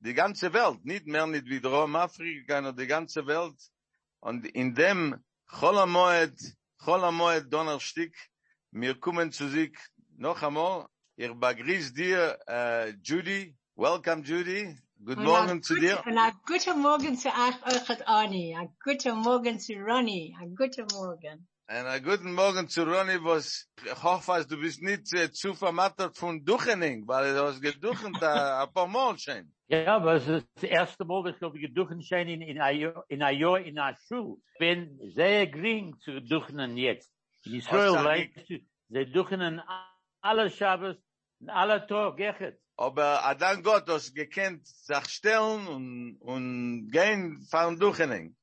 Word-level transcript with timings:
die 0.00 0.14
ganze 0.14 0.52
Welt, 0.52 0.84
nicht 0.84 1.06
mehr 1.06 1.26
nicht 1.26 1.46
wie 1.46 1.60
Drom 1.60 1.94
Afrika, 1.96 2.56
sondern 2.56 2.76
die 2.76 2.86
ganze 2.86 3.26
Welt. 3.26 3.56
Und 4.20 4.46
in 4.46 4.74
dem 4.74 5.22
Cholamoed, 5.46 6.38
Cholamoed 6.78 7.52
Donnerstück, 7.52 8.14
wir 8.70 8.98
kommen 8.98 9.30
zu 9.32 9.48
sich 9.48 9.76
noch 10.16 10.42
einmal. 10.42 10.86
Ich 11.16 11.30
begrüße 11.32 11.92
dir, 11.92 12.38
uh, 12.48 12.92
Judy. 13.02 13.54
Welcome, 13.76 14.22
Judy. 14.22 14.74
Good 15.04 15.18
Und 15.18 15.24
morning 15.24 15.62
zu 15.62 15.74
gut- 15.74 15.82
dir. 15.82 16.02
Und 16.06 16.16
ein 16.18 16.32
guten 16.46 16.80
Morgen 16.80 17.16
zu 17.16 17.28
euch, 17.28 17.90
euch 17.90 18.06
Ani. 18.08 18.54
Ein 18.58 18.74
guten 18.82 19.16
Morgen 19.18 19.58
zu 19.60 19.74
Ronny. 19.74 20.36
Ein 20.40 20.54
guten 20.54 20.86
Morgen. 20.92 21.48
Und 21.72 21.86
a 21.86 22.00
guten 22.00 22.34
Morgen 22.34 22.68
zu 22.68 22.82
Ronny, 22.82 23.22
was 23.22 23.68
ich 23.84 24.02
hoffe, 24.02 24.44
du 24.44 24.56
bist 24.58 24.82
nicht 24.82 25.14
äh, 25.14 25.30
zu 25.30 25.54
vermattert 25.54 26.18
von 26.18 26.44
Duchening, 26.44 27.06
weil 27.06 27.32
du 27.32 27.44
hast 27.44 27.62
geduchend 27.62 28.20
äh, 28.20 28.26
ein 28.26 28.72
paar 28.72 28.88
Mal 28.88 29.16
schon. 29.16 29.52
Ja, 29.68 29.94
aber 29.94 30.14
es 30.14 30.26
ist 30.26 30.48
das 30.56 30.64
erste 30.64 31.04
Mal, 31.04 31.22
dass 31.22 31.34
ich 31.34 31.38
glaube, 31.38 31.60
geduchen 31.60 32.02
schein 32.02 32.28
in, 32.28 32.42
in, 32.42 32.56
in 32.56 33.22
ein 33.22 33.38
Jahr 33.38 33.60
in 33.60 33.78
einer 33.78 33.96
Schule. 34.08 34.38
Ich 34.54 34.58
bin 34.58 34.98
sehr 35.14 35.46
gering 35.46 35.96
zu 36.00 36.20
duchnen 36.20 36.76
jetzt. 36.76 37.08
In 37.44 37.54
Israel, 37.54 38.30
du, 38.48 38.58
sie 38.88 39.06
duchnen 39.12 39.62
alle 40.22 40.50
Shabbos, 40.50 40.96
alle 41.46 41.86
Tag, 41.86 42.16
gechet. 42.16 42.58
Aber 42.78 43.24
Adan 43.24 43.62
Gott 43.62 43.88
hast 43.88 44.12
gekannt, 44.12 44.66
sich 44.66 45.08
stellen 45.08 45.68
und, 45.68 46.16
und 46.20 46.90
gehen 46.90 47.46
von 47.48 47.78
Duchening. 47.78 48.34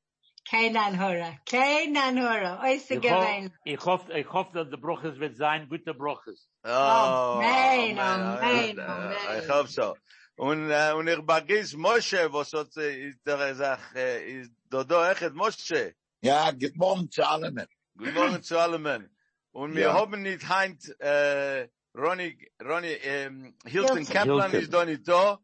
Kein 0.50 0.76
Anhörer. 0.76 1.36
Kein 1.44 1.96
Anhörer. 1.96 2.62
Ich 2.72 2.82
hoffe, 2.82 3.00
gewähnt. 3.00 3.52
ich 3.64 3.84
hoffe, 3.84 4.12
ich 4.18 4.32
hoffe, 4.32 4.50
dass 4.54 4.70
der 4.70 4.78
Bruches 4.78 5.18
wird 5.20 5.36
sein, 5.36 5.68
gute 5.68 5.92
Bruches. 5.92 6.48
Oh, 6.64 6.68
Amen, 6.68 7.98
Amen, 7.98 7.98
Amen, 7.98 8.78
äh, 8.78 8.82
Amen. 8.82 9.16
Ich 9.42 9.48
hoffe 9.50 9.68
so. 9.68 9.96
Und, 10.36 10.70
äh, 10.70 10.92
und 10.92 11.08
ich 11.08 11.20
begrüße 11.20 11.76
Moshe, 11.76 12.32
was 12.32 12.52
hat, 12.52 12.74
äh, 12.76 13.08
ist 13.08 13.18
der, 13.26 13.54
sag, 13.56 13.80
äh, 13.94 14.40
ist 14.40 14.52
Dodo 14.70 15.02
Echet 15.04 15.34
Moshe. 15.34 15.94
Ja, 16.22 16.50
good 16.52 16.76
morning 16.76 17.10
zu 17.10 17.28
allen. 17.28 17.66
Guten 17.96 18.14
Morgen 18.14 18.42
zu 18.42 18.58
allen. 18.58 19.10
Und 19.52 19.74
wir 19.74 19.82
Ja. 19.82 19.94
haben 19.94 20.22
nicht 20.22 20.48
heint, 20.48 20.98
äh, 21.00 21.68
Ronny, 21.94 22.38
Ronny, 22.62 22.92
ähm, 23.02 23.54
Hilton 23.66 23.96
Hilton. 23.98 24.14
Kaplan 24.14 24.50
Hilton. 24.50 24.60
ist 24.62 24.72
da 24.72 24.84
nicht 24.84 25.08
da. 25.08 25.38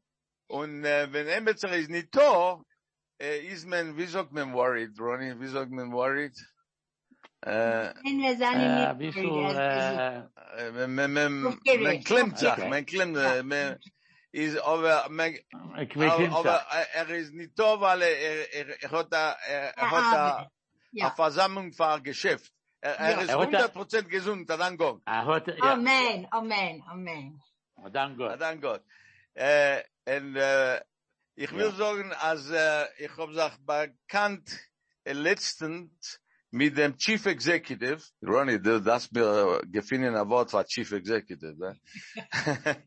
Und, 0.47 0.85
äh, 0.85 1.13
wenn 1.13 1.27
Emetzer 1.27 1.71
ist 1.77 1.91
nicht 1.91 2.15
da, 2.17 2.61
Eh, 3.25 3.53
is 3.53 3.65
men 3.65 3.87
man, 3.87 3.87
eh, 3.87 3.91
eh, 3.91 3.97
wie 3.97 4.07
sagt 4.07 4.33
man 4.33 4.53
worried, 4.53 4.99
Ronny? 4.99 5.41
Wie 5.41 5.49
sagt 5.49 5.71
man 5.71 5.93
worried? 5.93 6.37
äh 7.47 7.93
men 10.87 11.13
sich, 12.39 12.57
man 12.69 12.87
klimmt 12.87 13.17
sich, 13.17 13.43
man 13.43 13.79
ist 14.33 14.59
aber, 14.59 15.09
man, 15.11 15.35
aber 16.33 16.57
er 16.93 17.09
ist 17.11 17.33
nicht 17.33 17.59
da, 17.59 17.81
weil 17.81 18.03
er, 18.03 18.53
er, 18.53 18.83
er 18.83 18.91
hat 18.91 19.13
da, 19.13 19.37
er 19.47 19.91
hat 19.91 20.13
da, 20.13 20.51
a 21.01 21.11
Versammlung 21.11 21.73
für 21.73 21.87
ein 21.87 22.03
Geschäft. 22.03 22.53
Er, 22.81 22.99
er 22.99 23.21
is 23.23 23.29
ist 23.29 23.35
100% 23.35 24.03
gesund, 24.05 24.51
da 24.51 24.57
dann 24.57 24.77
Amen, 25.61 26.27
amen, 26.31 26.83
amen. 26.87 27.41
Ah, 27.77 27.89
dann 27.89 28.17
Gott. 28.17 28.33
Ah, 28.33 28.37
dann 28.37 28.61
Gott. 28.61 28.83
Äh, 29.35 29.83
und, 30.07 30.37
äh, 30.37 30.81
ich 31.37 31.53
will 31.53 31.67
Ja. 31.67 31.73
sagen, 31.73 32.13
als, 32.13 32.51
äh, 32.51 32.87
ich 32.99 33.11
habe 33.17 33.29
gesagt, 33.29 33.59
bekannt, 33.67 34.51
äh, 35.05 35.13
letztens 35.13 36.21
mit 36.51 36.77
dem 36.79 36.97
Chief 36.97 37.25
Executive, 37.27 38.01
Ronnie, 38.23 38.61
du, 38.61 38.81
das 38.81 39.11
mir 39.11 39.61
äh, 39.63 39.67
gefunden 39.67 40.15
ein 40.15 40.29
Wort 40.29 40.51
für 40.53 40.65
Chief 40.65 40.91
Executive, 40.93 41.57
ne? 41.59 41.81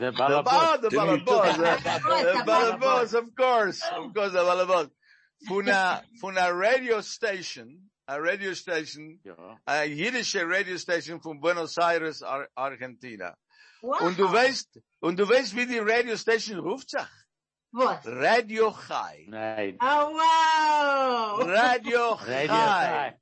Der 0.00 0.12
Balabot. 0.12 0.44
Bar, 0.44 0.78
der 0.78 0.90
Balabos, 0.90 1.56
Der 1.56 1.76
der 1.76 2.44
Balabos, 2.44 2.44
Balabos, 2.46 3.14
of 3.14 3.34
course, 3.36 3.82
of 3.96 4.12
course, 4.14 4.32
der 4.32 4.42
Balabos. 4.44 4.88
Von 5.46 5.68
einer, 5.68 6.02
von 6.20 6.36
einer 6.36 6.50
Radio 6.52 7.00
Station, 7.00 7.88
a 8.06 8.16
Radio 8.16 8.52
Station, 8.54 9.20
Ja. 9.22 9.56
a 9.66 9.84
jiddische 9.84 10.42
Radio 10.44 10.76
Station 10.78 11.20
von 11.20 11.38
Buenos 11.40 11.76
Aires, 11.78 12.22
Ar 12.22 12.48
Argentina. 12.56 13.36
Wow. 13.82 14.00
Und 14.00 14.18
du 14.18 14.24
weißt, 14.32 14.80
und 15.00 15.16
du 15.18 15.28
weißt, 15.28 15.54
wie 15.54 15.66
die 15.66 15.78
Radio 15.78 16.16
Station 16.16 16.58
ruft 16.58 16.90
sich? 16.90 17.06
Was? 17.72 18.06
Radio 18.06 18.72
Chai. 18.72 19.26
Nein. 19.28 19.76
Oh, 19.80 20.12
wow. 20.14 21.40
Radio 21.46 22.12
Radio 22.26 22.46
Chai. 22.46 22.46
Chai. 22.46 23.14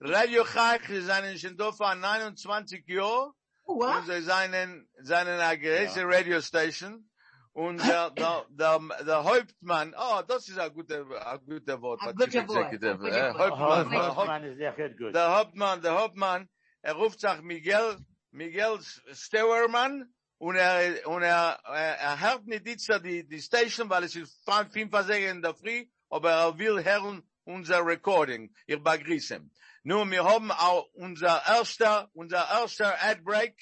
Radio 0.00 0.44
Chai, 0.44 0.78
sie 0.86 1.00
sind 1.00 1.38
schon 1.40 1.56
da 1.56 1.72
vor 1.72 1.94
29 1.94 2.84
Jahren. 2.88 3.32
Und 3.66 3.78
What? 3.78 4.04
sie 4.06 4.20
seinen, 4.22 4.88
seinen 5.00 5.40
eine 5.40 5.58
große 5.58 6.02
Radio 6.04 6.40
Station. 6.40 7.08
Und 7.52 7.78
der, 7.86 8.10
der, 8.18 8.44
der, 8.50 8.80
der 9.06 9.24
Hauptmann, 9.24 9.94
oh, 9.96 10.20
das 10.26 10.48
ist 10.48 10.58
ein 10.58 10.72
guter, 10.74 11.04
ein 11.26 11.38
guter 11.46 11.80
Wort. 11.80 12.02
Ein 12.02 12.14
guter 12.16 12.48
Wort, 12.48 12.72
Executive. 12.72 12.90
ein 12.90 12.98
guter 12.98 13.38
Wort. 13.38 13.58
Hauptmann, 13.58 13.86
Oh, 13.86 13.90
der 13.90 14.16
Haupt- 14.16 14.26
Mann 14.26 14.44
ist 14.44 14.56
sehr 14.58 14.72
gut. 14.90 15.14
der 15.14 15.36
Hauptmann, 15.38 15.80
der 15.82 15.94
Hauptmann, 15.98 16.48
er 16.82 16.94
ruft 16.94 17.20
sich 17.20 17.40
Miguel, 17.42 17.96
Miguel 18.32 18.78
Stewermann 19.12 20.12
und 20.44 20.56
er, 20.56 21.08
und 21.08 21.22
er, 21.22 21.58
er, 21.64 21.98
er 22.00 22.20
hört 22.20 22.46
nicht 22.46 22.66
jetzt 22.66 22.90
die, 23.02 23.26
die 23.26 23.40
Station, 23.40 23.88
weil 23.88 24.04
es 24.04 24.14
ist 24.14 24.44
fünf, 24.44 24.70
fünf 24.74 24.92
Uhr 24.92 25.02
sechs 25.02 25.30
in 25.30 25.40
der 25.40 25.54
Früh, 25.54 25.86
aber 26.10 26.32
er 26.32 26.58
will 26.58 26.84
hören 26.84 27.22
unser 27.44 27.80
Recording. 27.84 28.54
Ich 28.66 28.78
begrüße 28.82 29.36
ihn. 29.36 29.50
Nun, 29.84 30.10
wir 30.10 30.22
haben 30.24 30.50
auch 30.50 30.86
unser 30.92 31.42
erster, 31.46 32.10
unser 32.12 32.46
erster 32.60 32.94
Ad 33.02 33.22
Break. 33.22 33.54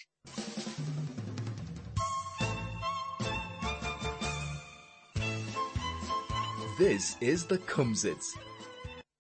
This 6.78 7.16
is 7.20 7.44
the 7.47 7.59
Kumsitz. 7.59 8.34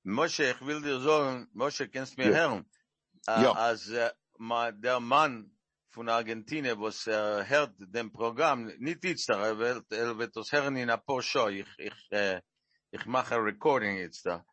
Moshe, 0.04 0.50
ich 0.50 0.60
will 0.66 0.80
dir 0.80 0.98
sagen, 1.00 1.46
Moshe, 1.54 1.86
kennst 1.88 2.18
mir 2.18 2.30
Ja. 2.30 2.34
hören? 2.38 2.64
Äh, 3.28 3.42
Ja. 3.42 3.52
Als 3.52 3.88
äh, 3.88 4.10
der 4.72 4.98
Mann 4.98 5.51
von 5.92 6.08
Argentinien, 6.08 6.80
was 6.80 7.06
er 7.06 7.48
hört 7.48 7.74
dem 7.78 8.10
Programm, 8.10 8.66
nicht 8.78 9.04
jetzt, 9.04 9.28
er 9.28 9.58
wird, 9.58 9.92
er 9.92 10.18
wird 10.18 10.34
das 10.34 10.50
hören 10.50 10.76
in 10.76 10.90
ein 10.90 11.04
paar 11.04 11.22
Show, 11.22 11.48
ich, 11.48 11.66
ich, 11.78 11.92
äh, 12.10 12.40
ich 12.90 13.04
mache 13.06 13.34
ein 13.34 13.42
Recording 13.42 13.96
jetzt 13.98 14.24
da. 14.24 14.44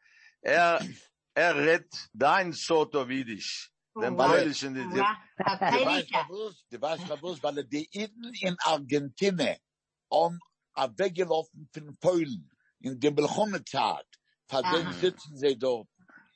Er, 0.41 0.85
er 1.33 1.55
redt 1.55 2.09
dein 2.13 2.53
Sort 2.53 2.95
of 2.95 3.09
Yiddish. 3.09 3.71
Dem 3.95 4.17
Wow. 4.17 4.27
Polnischen, 4.27 4.73
die, 4.75 4.81
die, 4.81 5.03
bewusst, 5.37 6.65
du 6.69 6.79
weißt 6.79 7.07
bewusst, 7.07 7.43
weil 7.43 7.63
die 7.65 7.89
Iden 7.91 8.31
in 8.39 8.55
Argentinien 8.63 9.57
um 10.09 10.39
a 10.75 10.87
weggelaufen 10.97 11.69
von 11.73 11.97
Polen 11.97 12.49
in 12.79 12.99
der 12.99 13.11
Belchonezeit. 13.11 14.05
Versehen 14.47 14.87
Aha. 14.87 14.93
sitzen 14.93 15.37
sie 15.37 15.57
dort. 15.57 15.87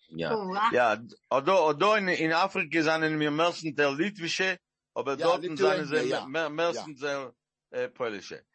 ja. 0.09 0.31
Wow. 0.35 0.71
Ja, 0.71 1.01
oder, 1.29 1.67
oder 1.67 1.97
in, 1.97 2.07
in 2.09 2.33
Afrika 2.33 2.81
sind 2.81 3.19
wir 3.19 3.31
meistens 3.31 3.75
der 3.75 3.91
Litwische, 3.91 4.57
aber 4.93 5.17
Ja, 5.17 5.37
dort 5.37 5.41
sind 5.43 5.57
sie 5.57 6.09
ja. 6.09 6.25
me- 6.25 6.49
meistens 6.49 6.99
der 6.99 7.33
äh, 7.71 7.87
Polnische. 7.89 8.45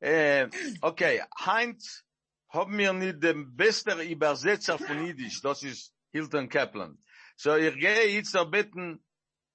Äh, 0.00 0.48
okay, 0.82 1.22
Heinz 1.44 2.04
haben 2.50 2.76
wir 2.78 2.92
nicht 2.92 3.22
den 3.22 3.54
besten 3.56 4.00
Übersetzer 4.00 4.78
von 4.78 5.04
Jiddisch, 5.04 5.40
das 5.42 5.62
ist 5.62 5.92
Hilton 6.12 6.48
Kaplan. 6.48 6.98
So, 7.36 7.54
ich 7.56 7.74
gehe 7.76 8.08
jetzt 8.08 8.34
noch 8.34 8.50
bitten, 8.50 9.04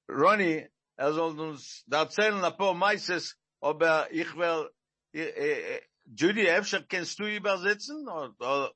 Ronny, 0.10 0.68
er 0.98 1.14
soll 1.14 1.40
uns 1.40 1.84
da 1.88 2.02
erzählen 2.04 2.44
ein 2.44 2.58
paar 2.58 2.74
Meises, 2.74 3.38
aber 3.60 4.12
ich 4.12 4.36
will, 4.36 4.70
äh, 5.14 5.22
äh, 5.22 5.82
Judy, 6.06 6.46
Efscher, 6.48 6.84
kannst 6.88 7.20
du 7.20 7.26
übersetzen? 7.26 8.08
Oder, 8.08 8.34
oder, 8.40 8.74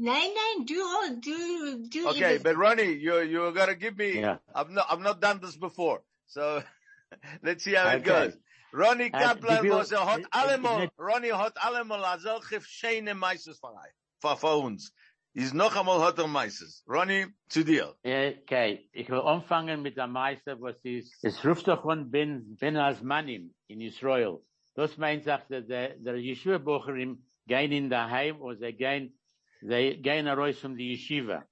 Nein, 0.00 0.30
nein, 0.32 0.66
du, 0.66 0.74
du, 1.20 1.88
du. 1.88 2.08
Okay, 2.08 2.38
but 2.38 2.54
Ronnie, 2.56 2.92
you 2.92 3.18
you 3.20 3.52
gotta 3.52 3.74
give 3.74 3.96
me. 3.96 4.20
Yeah. 4.20 4.38
I've 4.54 4.70
not 4.70 4.86
I've 4.88 5.00
not 5.02 5.20
done 5.20 5.40
this 5.40 5.58
before, 5.58 6.04
so 6.26 6.62
let's 7.42 7.64
see 7.64 7.74
how 7.74 7.88
it 7.96 8.00
Okay. 8.06 8.26
goes. 8.26 8.38
Ronnie 8.72 9.10
Uh, 9.12 9.18
Kaplan 9.18 9.62
die 9.62 9.68
wil- 9.70 9.78
was 9.78 9.90
hat 9.92 10.18
is- 10.20 10.26
is 10.26 10.30
allemal, 10.32 10.78
net- 10.80 10.92
Ronnie 10.98 11.32
hat 11.32 11.56
allemal 11.56 12.04
a 12.04 12.18
solche 12.18 12.60
schöne 12.60 13.14
Meisters 13.14 13.58
von 13.58 13.74
für 14.20 14.36
für 14.36 14.56
uns. 14.58 14.92
Is 15.34 15.52
noch 15.54 15.76
einmal 15.76 16.00
hat 16.02 16.18
er 16.18 16.26
Meisters. 16.26 16.82
Ronnie, 16.88 17.26
zu 17.48 17.64
dir. 17.64 17.94
Okay, 18.04 18.88
ich 18.92 19.08
will 19.08 19.20
anfangen 19.20 19.82
mit 19.82 19.96
der 19.96 20.06
Meister, 20.08 20.60
was 20.60 20.76
ist, 20.84 21.12
es 21.24 21.44
ruft 21.44 21.66
doch 21.68 21.82
von 21.82 22.10
Ben, 22.10 22.56
Bein 22.60 22.76
Hazmanim 22.76 23.54
in 23.68 23.80
Israel. 23.80 24.40
Das 24.74 24.96
meint, 24.96 25.24
sagt 25.24 25.50
der, 25.50 25.62
der, 25.62 25.96
der 25.98 26.14
Yeshua-Bucher 26.16 26.94
im 26.96 27.24
gehen 27.46 27.72
in 27.72 27.88
der 27.90 28.10
Heim 28.10 28.40
oder 28.40 28.56
sie 28.58 28.72
gehen, 28.72 29.18
sie 29.60 29.96
gehen 30.02 30.26
raus 30.28 30.58
from 30.58 30.76
the 30.76 30.92
Yeshiva. 30.94 31.44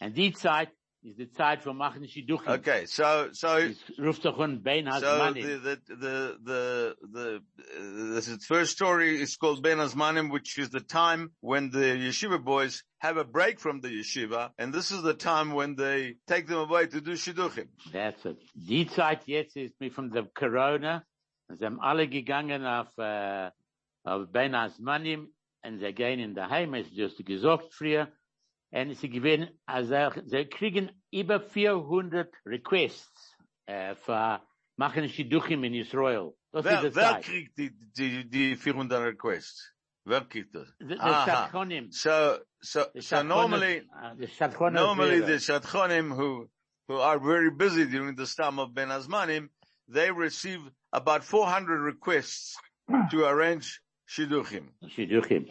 And 0.00 0.16
die 0.16 0.32
Zeit 0.32 0.70
ist 1.02 1.18
die 1.18 1.30
Zeit, 1.30 1.66
wo 1.66 1.72
machen 1.72 2.04
sie 2.06 2.24
durch. 2.24 2.46
Okay, 2.46 2.86
so, 2.86 3.02
so, 3.32 3.48
ruft 3.98 4.24
doch 4.24 4.38
an 4.38 4.62
Bein 4.62 4.88
so 4.90 5.00
the, 5.00 5.42
the, 5.42 5.80
the, 5.88 6.38
the, 6.44 6.96
the, 7.12 7.40
uh, 7.76 8.14
this 8.14 8.28
is- 8.28 8.46
first 8.46 8.72
story 8.72 9.20
is 9.20 9.36
called 9.36 9.62
Bein 9.62 9.78
Hazmanim, 9.78 10.30
which 10.30 10.58
is 10.58 10.70
the 10.70 10.80
time 10.80 11.32
when 11.40 11.70
the 11.70 11.96
yeshiva 11.98 12.38
boys 12.42 12.84
have 12.98 13.16
a 13.16 13.24
break 13.24 13.58
from 13.58 13.80
the 13.80 13.88
yeshiva, 13.88 14.50
and 14.58 14.72
this 14.72 14.90
is 14.92 15.02
the 15.02 15.14
time 15.14 15.52
when 15.54 15.74
they 15.74 16.16
take 16.26 16.46
them 16.46 16.58
away 16.58 16.86
to 16.86 17.00
do 17.00 17.12
shidduchim. 17.12 17.68
That's 17.92 18.24
it. 18.24 18.38
Die 18.54 18.86
Zeit 18.86 19.26
jetzt 19.26 19.56
ist 19.56 19.80
mir 19.80 19.90
von 19.90 20.10
der 20.10 20.24
Corona. 20.32 21.02
Sie 21.48 21.64
haben 21.64 21.80
alle 21.80 22.08
gegangen 22.08 22.64
auf, 22.64 22.96
äh, 22.96 23.50
auf 24.04 24.30
Bein 24.32 24.54
Hazmanim 24.56 25.28
und 25.64 25.78
sie 25.80 25.92
gehen 25.92 26.20
in 26.20 26.34
the 26.34 26.42
Heim, 26.42 26.74
es 26.74 26.86
ist 26.86 26.96
just 26.96 27.26
gesagt 27.26 27.74
früher. 27.74 28.08
Und 28.72 28.94
sie 28.94 29.10
gewinnen, 29.10 29.50
also 29.66 30.10
sie 30.24 30.46
kriegen 30.46 30.90
über 31.10 31.40
400 31.40 32.32
Requests, 32.46 33.36
äh, 33.66 33.94
für 33.94 34.40
machen 34.76 35.08
Shidduchim 35.08 35.62
in 35.64 35.74
Israel. 35.74 36.32
Das 36.52 36.64
Wer, 36.64 36.84
ist 36.84 36.96
wer 36.96 37.20
kriegt 37.20 37.56
die, 37.58 37.70
die, 37.96 38.28
die 38.28 38.56
400 38.56 39.02
requests? 39.02 39.72
Wer 40.04 40.22
kriegt 40.22 40.54
das? 40.54 40.68
The, 40.80 40.86
the 40.86 41.00
Aha. 41.00 41.48
Shadchanim. 41.50 41.92
So, 41.92 42.38
so, 42.60 42.84
The 42.94 43.02
so 43.02 43.22
normally, 43.22 43.82
uh, 44.02 44.14
the 44.14 44.70
normally 44.70 45.20
the 45.20 45.38
Shadchanim 45.38 46.14
who, 46.14 46.48
who 46.88 46.96
are 46.96 47.18
very 47.18 47.50
busy 47.50 47.84
during 47.86 48.16
the 48.16 48.26
time 48.26 48.58
of 48.58 48.74
Bein 48.74 48.88
Hazmanim, 48.88 49.48
they 49.88 50.10
receive 50.10 50.60
about 50.92 51.24
400 51.24 51.80
requests 51.80 52.56
to 53.10 53.24
arrange 53.24 53.80
shidduchim. 54.12 54.66
Shidduchim. 54.88 55.46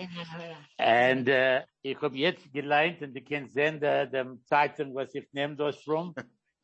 Und 0.78 1.28
äh, 1.28 1.64
ich 1.82 2.00
hab 2.02 2.14
jetzt 2.14 2.52
gelernt, 2.54 3.02
und 3.02 3.16
du 3.16 3.22
kannst 3.22 3.54
sehen, 3.54 3.80
der, 3.80 4.06
der 4.06 4.38
Zeitung, 4.46 4.94
was 4.96 5.14
ich 5.16 5.28
nehme 5.34 5.56
das 5.56 5.88
rum, 5.88 6.14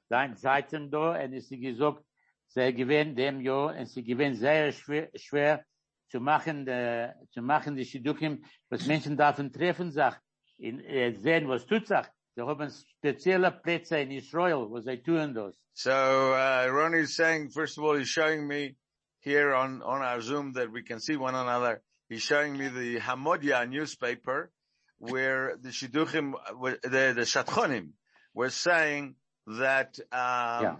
dein 0.10 0.36
Zeitung 0.38 0.92
da, 0.92 1.12
und 1.24 1.34
es 1.34 1.52
ist 1.52 1.62
gesagt, 1.62 2.04
sie 2.48 2.74
gewinnen 2.74 3.16
dem 3.16 3.42
Jahr, 3.42 3.76
und 3.76 3.88
sie 3.88 4.04
gewinnen 4.04 4.36
sehr 4.36 4.72
schwer, 4.72 5.10
schwer 5.16 5.66
zu 6.10 6.20
machen, 6.20 6.68
äh, 6.68 7.14
zu 7.32 7.42
machen 7.42 7.76
die 7.76 7.86
Shidduchim, 7.86 8.44
was 8.70 8.86
Menschen 8.86 9.18
davon 9.18 9.52
treffen, 9.52 9.92
sagt, 9.92 10.22
in, 10.58 10.80
äh, 10.82 11.14
sehen, 11.14 11.48
was 11.48 11.66
tut 11.66 11.88
sagt. 11.88 12.12
Sie 12.36 12.44
haben 12.44 12.70
spezielle 12.70 13.52
Plätze 13.52 13.98
in 13.98 14.12
Israel, 14.12 14.70
wo 14.70 14.80
sie 14.80 15.02
tun 15.02 15.34
das. 15.34 15.56
So, 15.74 15.92
uh, 15.92 16.68
Ronnie 16.72 17.02
is 17.02 17.16
saying, 17.16 17.50
first 17.50 17.78
of 17.78 17.84
all, 17.84 17.96
he's 17.96 18.10
showing 18.10 18.48
me 18.48 18.76
here 19.20 19.54
on, 19.54 19.82
on 19.84 20.02
our 20.02 20.22
Zoom 20.22 20.54
that 20.54 20.72
we 20.72 20.84
can 20.84 21.00
see 21.00 21.18
one 21.18 21.36
another. 21.36 21.82
He's 22.10 22.22
showing 22.24 22.58
me 22.58 22.68
the 22.70 23.00
Hamodia 23.00 23.68
newspaper 23.70 24.52
where 25.00 25.58
the 25.62 25.70
Shidduchim, 25.70 26.34
were- 26.56 26.80
the, 26.82 27.14
the 27.16 27.26
Shatchonim 27.26 27.90
were 28.34 28.50
saying 28.50 29.16
that, 29.46 30.00
um, 30.12 30.64
Yeah. 30.64 30.76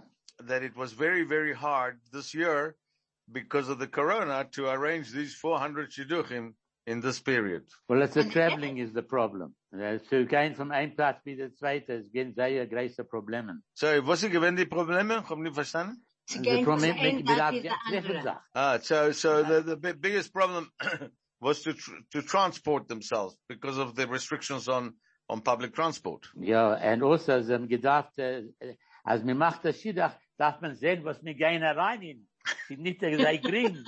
that 0.46 0.62
it 0.62 0.74
was 0.76 0.92
very, 0.92 1.24
very 1.24 1.52
hard 1.54 2.00
this 2.12 2.34
year 2.34 2.76
because 3.30 3.68
of 3.68 3.78
the 3.78 3.86
corona 3.86 4.46
to 4.52 4.68
arrange 4.70 5.10
these 5.12 5.34
400 5.34 5.90
Shidduchim 5.90 6.54
in 6.86 7.00
this 7.00 7.20
period. 7.20 7.64
Well, 7.88 8.00
it's 8.02 8.14
the 8.14 8.24
traveling 8.24 8.78
is 8.78 8.92
the 8.94 9.02
problem. 9.02 9.54
Äh, 9.74 9.98
Zu 10.08 10.24
gehen 10.26 10.54
vom 10.56 10.70
einen 10.72 10.96
Platz 10.96 11.20
wie 11.26 11.36
der 11.36 11.52
zweite, 11.54 11.92
es 12.00 12.10
gehen 12.10 12.32
sehr 12.34 12.66
große 12.66 13.04
Probleme. 13.04 13.60
So, 13.74 14.00
was 14.06 14.20
sind 14.20 14.32
gewesen 14.32 14.56
die 14.56 14.64
Probleme? 14.64 15.20
Ich 15.22 15.28
hab 15.28 15.38
nicht 15.38 15.54
verstanden. 15.54 16.02
Sie 16.24 16.38
Die 16.40 16.44
gehen 16.48 16.64
von 16.64 16.78
Probleme 16.78 16.98
einem 17.00 17.16
mit 17.18 17.26
Tag 17.26 17.50
der 17.52 17.56
in 17.58 17.62
der 17.62 17.72
treffen 17.90 18.16
andere. 18.16 18.22
sich. 18.22 18.32
Ah, 18.54 18.78
so, 18.80 19.12
so 19.12 19.42
the, 19.44 19.62
the 19.82 19.92
biggest 19.94 20.32
problem 20.32 20.70
was 21.40 21.62
to, 21.62 21.72
tr- 21.72 22.02
to 22.12 22.22
transport 22.22 22.88
themselves 22.88 23.36
because 23.48 23.78
of 23.78 23.94
the 23.94 24.06
restrictions 24.06 24.68
on, 24.68 24.94
on 25.28 25.40
public 25.40 25.74
transport. 25.74 26.26
Ja, 26.36 26.74
und 26.92 27.02
also, 27.02 27.42
sie 27.42 27.52
haben 27.54 27.68
gedacht, 27.68 28.12
als 29.04 29.24
man 29.24 29.38
macht 29.38 29.64
das 29.64 29.80
Schiddach, 29.80 30.16
darf 30.36 30.60
man 30.60 30.74
sehen, 30.76 31.04
was 31.04 31.22
wir 31.22 31.34
gehen 31.34 31.62
rein 31.62 32.02
in. 32.02 32.28
Sie 32.68 32.76
nicht 32.76 33.00
sei 33.00 33.36
gering. 33.36 33.84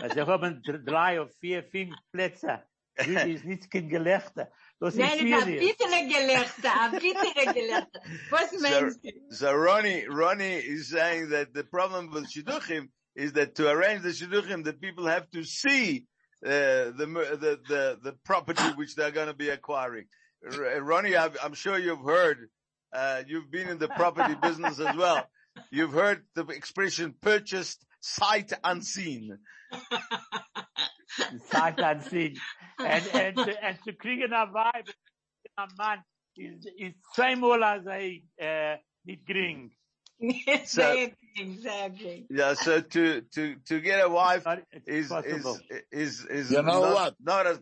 Also, 0.00 0.16
wir 0.16 0.26
haben 0.26 0.62
drei 0.62 1.20
oder 1.20 1.30
vier, 1.40 1.64
fünf 1.64 1.94
Plätze. 2.12 2.62
Das 2.96 3.06
ist 3.26 3.44
nicht 3.44 3.70
kein 3.70 3.88
Gelächter. 3.88 4.50
Das 4.78 4.94
ist 4.94 5.00
Nein, 5.00 5.10
ein 5.12 5.18
schwierig. 5.18 5.60
bittere 5.60 6.06
Gelächter, 6.06 6.80
ein 6.80 6.90
bittere 6.92 7.54
Gelächter. 7.54 8.00
Was 8.30 8.52
meinst 8.60 9.04
du? 9.04 9.10
So 9.30 9.48
Ronnie, 9.50 10.06
Ronnie 10.06 10.58
is 10.58 10.90
saying 10.90 11.30
that 11.30 11.48
the 11.54 11.64
problem 11.64 12.12
with 12.12 12.30
Shidduchim 12.30 12.88
is 13.14 13.32
that 13.32 13.54
to 13.56 13.68
arrange 13.68 14.02
the 14.02 14.10
Shidduchim, 14.12 14.64
the 14.64 14.74
people 14.74 15.06
have 15.08 15.28
to 15.32 15.42
see 15.42 16.06
uh, 16.44 16.92
the, 16.96 17.06
the, 17.40 17.60
the, 17.68 17.98
the 18.02 18.12
property 18.24 18.62
which 18.76 18.94
they're 18.94 19.10
going 19.10 19.28
to 19.28 19.34
be 19.34 19.48
acquiring. 19.48 20.06
R- 20.44 20.82
Ronnie, 20.82 21.16
I've, 21.16 21.36
I'm 21.42 21.54
sure 21.54 21.78
you've 21.78 22.04
heard, 22.04 22.48
uh, 22.92 23.22
you've 23.26 23.50
been 23.50 23.68
in 23.68 23.78
the 23.78 23.88
property 23.88 24.34
business 24.42 24.78
as 24.78 24.96
well. 24.96 25.26
You've 25.70 25.92
heard 25.92 26.24
the 26.34 26.46
expression 26.48 27.14
purchased 27.20 27.84
sight 28.00 28.52
unseen. 28.62 29.38
Zeit 31.50 31.80
an 31.80 32.02
And, 32.78 33.06
und, 33.14 33.38
und 33.38 33.84
zu 33.84 33.92
kriegen 33.94 34.32
ein 34.32 34.52
Weib, 34.52 34.88
ein 35.56 35.68
Mann, 35.76 36.04
ist, 36.36 36.66
ist 36.76 36.96
zweimal 37.14 37.62
als 37.62 37.86
er, 37.86 38.74
äh, 38.74 38.78
nicht 39.04 39.24
gering. 39.26 39.70
Sehr 40.64 41.12
gering, 41.36 41.58
sehr. 41.60 42.26
Yeah, 42.30 42.54
so 42.54 42.80
to, 42.80 43.20
to, 43.22 43.56
to 43.66 43.80
get 43.80 44.04
a 44.04 44.08
wife 44.08 44.46
is, 44.86 45.04
is, 45.04 45.08
possible. 45.08 45.58
is, 45.92 46.24
is, 46.24 46.50
You 46.50 46.62
know 46.62 46.80
not, 46.82 46.94
what? 46.94 47.14
not 47.20 47.46
as, 47.46 47.60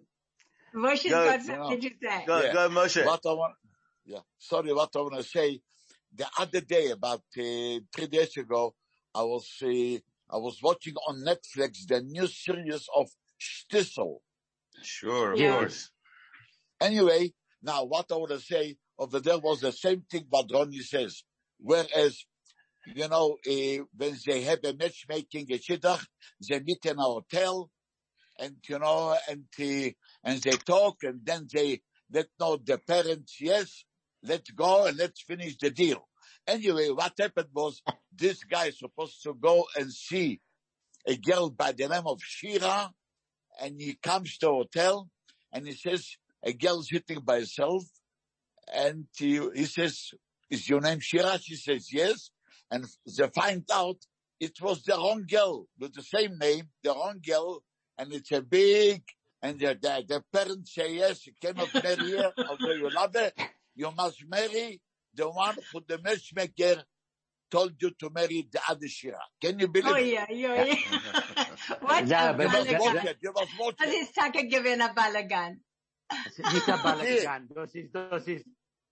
Moshe 0.74 1.08
Go, 1.08 1.24
got 1.24 1.44
you 1.44 1.56
know. 1.56 1.76
to 1.76 1.90
say. 2.02 2.24
go, 2.26 2.40
Yeah. 2.40 2.52
go 2.52 2.68
Moshe. 2.68 3.04
What 3.04 3.20
I 3.26 3.32
want, 3.32 3.54
yeah, 4.04 4.20
sorry, 4.38 4.72
what 4.72 4.90
I 4.94 4.98
want 5.00 5.14
to 5.16 5.22
say, 5.22 5.60
the 6.14 6.26
other 6.38 6.60
day, 6.60 6.90
about 6.90 7.20
uh, 7.38 7.80
three 7.94 8.06
days 8.10 8.36
ago, 8.36 8.74
I 9.14 9.22
was, 9.22 9.48
uh, 9.62 9.66
I 10.30 10.38
was 10.38 10.58
watching 10.62 10.94
on 11.08 11.24
Netflix 11.24 11.86
the 11.88 12.02
new 12.02 12.26
series 12.26 12.86
of 12.94 13.08
Shtisel. 13.40 14.18
Sure, 14.82 15.32
of 15.32 15.38
Yeah. 15.38 15.56
course. 15.56 15.90
Anyway, 16.80 17.32
now 17.62 17.84
what 17.84 18.10
I 18.10 18.16
want 18.16 18.30
to 18.32 18.40
say 18.40 18.76
over 18.98 19.20
there 19.20 19.38
was 19.38 19.60
the 19.60 19.72
same 19.72 20.02
thing 20.10 20.26
what 20.28 20.50
Ronnie 20.52 20.80
says. 20.80 21.22
Whereas, 21.58 22.24
you 22.86 23.08
know, 23.08 23.36
uh, 23.46 23.84
when 23.96 24.16
they 24.26 24.42
have 24.42 24.60
a 24.64 24.74
matchmaking 24.74 25.46
a 25.52 25.58
shidduch, 25.58 26.06
they 26.48 26.60
meet 26.60 26.84
in 26.84 26.98
a 26.98 27.02
hotel, 27.02 27.70
and 28.38 28.56
you 28.68 28.78
know, 28.78 29.16
and 29.28 29.44
uh, 29.60 29.90
and 30.24 30.42
they 30.42 30.52
talk, 30.52 31.02
and 31.02 31.20
then 31.24 31.46
they 31.52 31.82
let 32.10 32.26
know 32.38 32.56
the 32.56 32.78
parents, 32.78 33.36
yes, 33.40 33.84
let's 34.22 34.50
go 34.50 34.86
and 34.86 34.96
let's 34.98 35.22
finish 35.22 35.56
the 35.58 35.70
deal. 35.70 36.08
Anyway, 36.46 36.88
what 36.90 37.12
happened 37.18 37.48
was 37.54 37.82
this 38.14 38.44
guy 38.44 38.66
is 38.66 38.78
supposed 38.78 39.22
to 39.22 39.34
go 39.34 39.66
and 39.76 39.92
see 39.92 40.40
a 41.06 41.16
girl 41.16 41.50
by 41.50 41.72
the 41.72 41.88
name 41.88 42.06
of 42.06 42.20
Shira, 42.22 42.92
and 43.60 43.80
he 43.80 43.94
comes 43.94 44.38
to 44.38 44.46
hotel, 44.48 45.08
and 45.52 45.66
he 45.66 45.74
says, 45.74 46.16
a 46.42 46.52
girl 46.52 46.82
sitting 46.82 47.20
by 47.20 47.40
herself, 47.40 47.84
and 48.74 49.06
he, 49.16 49.40
he 49.54 49.64
says, 49.64 50.10
is 50.50 50.68
your 50.68 50.80
name 50.80 51.00
Shira? 51.00 51.38
She 51.38 51.56
says, 51.56 51.92
yes. 51.92 52.30
And 52.72 52.84
they 53.06 53.28
find 53.34 53.64
out 53.72 53.98
it 54.40 54.60
was 54.60 54.82
the 54.82 54.94
wrong 54.94 55.24
girl 55.28 55.66
with 55.78 55.92
the 55.94 56.02
same 56.02 56.38
name, 56.38 56.64
the 56.82 56.90
wrong 56.90 57.20
girl, 57.24 57.62
and 57.98 58.12
it's 58.12 58.32
a 58.32 58.40
big, 58.42 59.02
and 59.42 59.60
their, 59.60 59.74
the, 59.74 60.02
the 60.08 60.22
parents 60.32 60.74
say, 60.74 60.94
yes, 60.96 61.26
you 61.26 61.34
cannot 61.40 61.68
marry 61.74 62.10
her, 62.12 62.32
although 62.48 62.72
you 62.72 62.88
love 62.90 63.14
her. 63.14 63.30
You 63.76 63.90
must 63.96 64.24
marry 64.26 64.80
the 65.14 65.28
one 65.28 65.54
who 65.72 65.82
the 65.86 65.98
matchmaker 66.02 66.82
told 67.50 67.74
you 67.82 67.90
to 68.00 68.08
marry 68.10 68.48
the 68.50 68.60
other 68.68 68.88
Shira. 68.88 69.20
Can 69.40 69.58
you 69.58 69.68
believe 69.68 69.92
Oh 69.92 69.96
it? 69.96 70.06
ja, 70.14 70.24
yeah, 70.30 70.64
ja. 70.64 70.76
Was 71.82 72.08
Ja, 72.08 72.30
ein 72.34 72.40
aber 72.40 72.44
You 72.44 72.48
must 72.48 72.70
das- 72.70 72.78
Balagan. 72.80 72.94
watch 72.94 73.04
it. 73.04 73.18
You 73.22 73.32
must 73.32 73.58
watch 73.58 73.76
Das 73.78 73.88
it. 73.94 74.02
ist 74.02 74.14
Tage 74.14 74.48
gewesen, 74.48 74.80
ein 74.80 74.94
Balagan. 74.94 75.60
Das 76.08 76.38
ist 76.38 76.52
nicht 76.54 76.68
ein 76.68 76.82
Balagan. 76.82 77.48
Das 77.54 77.74
ist, 77.74 77.94
das 77.94 78.26
ist, 78.26 78.46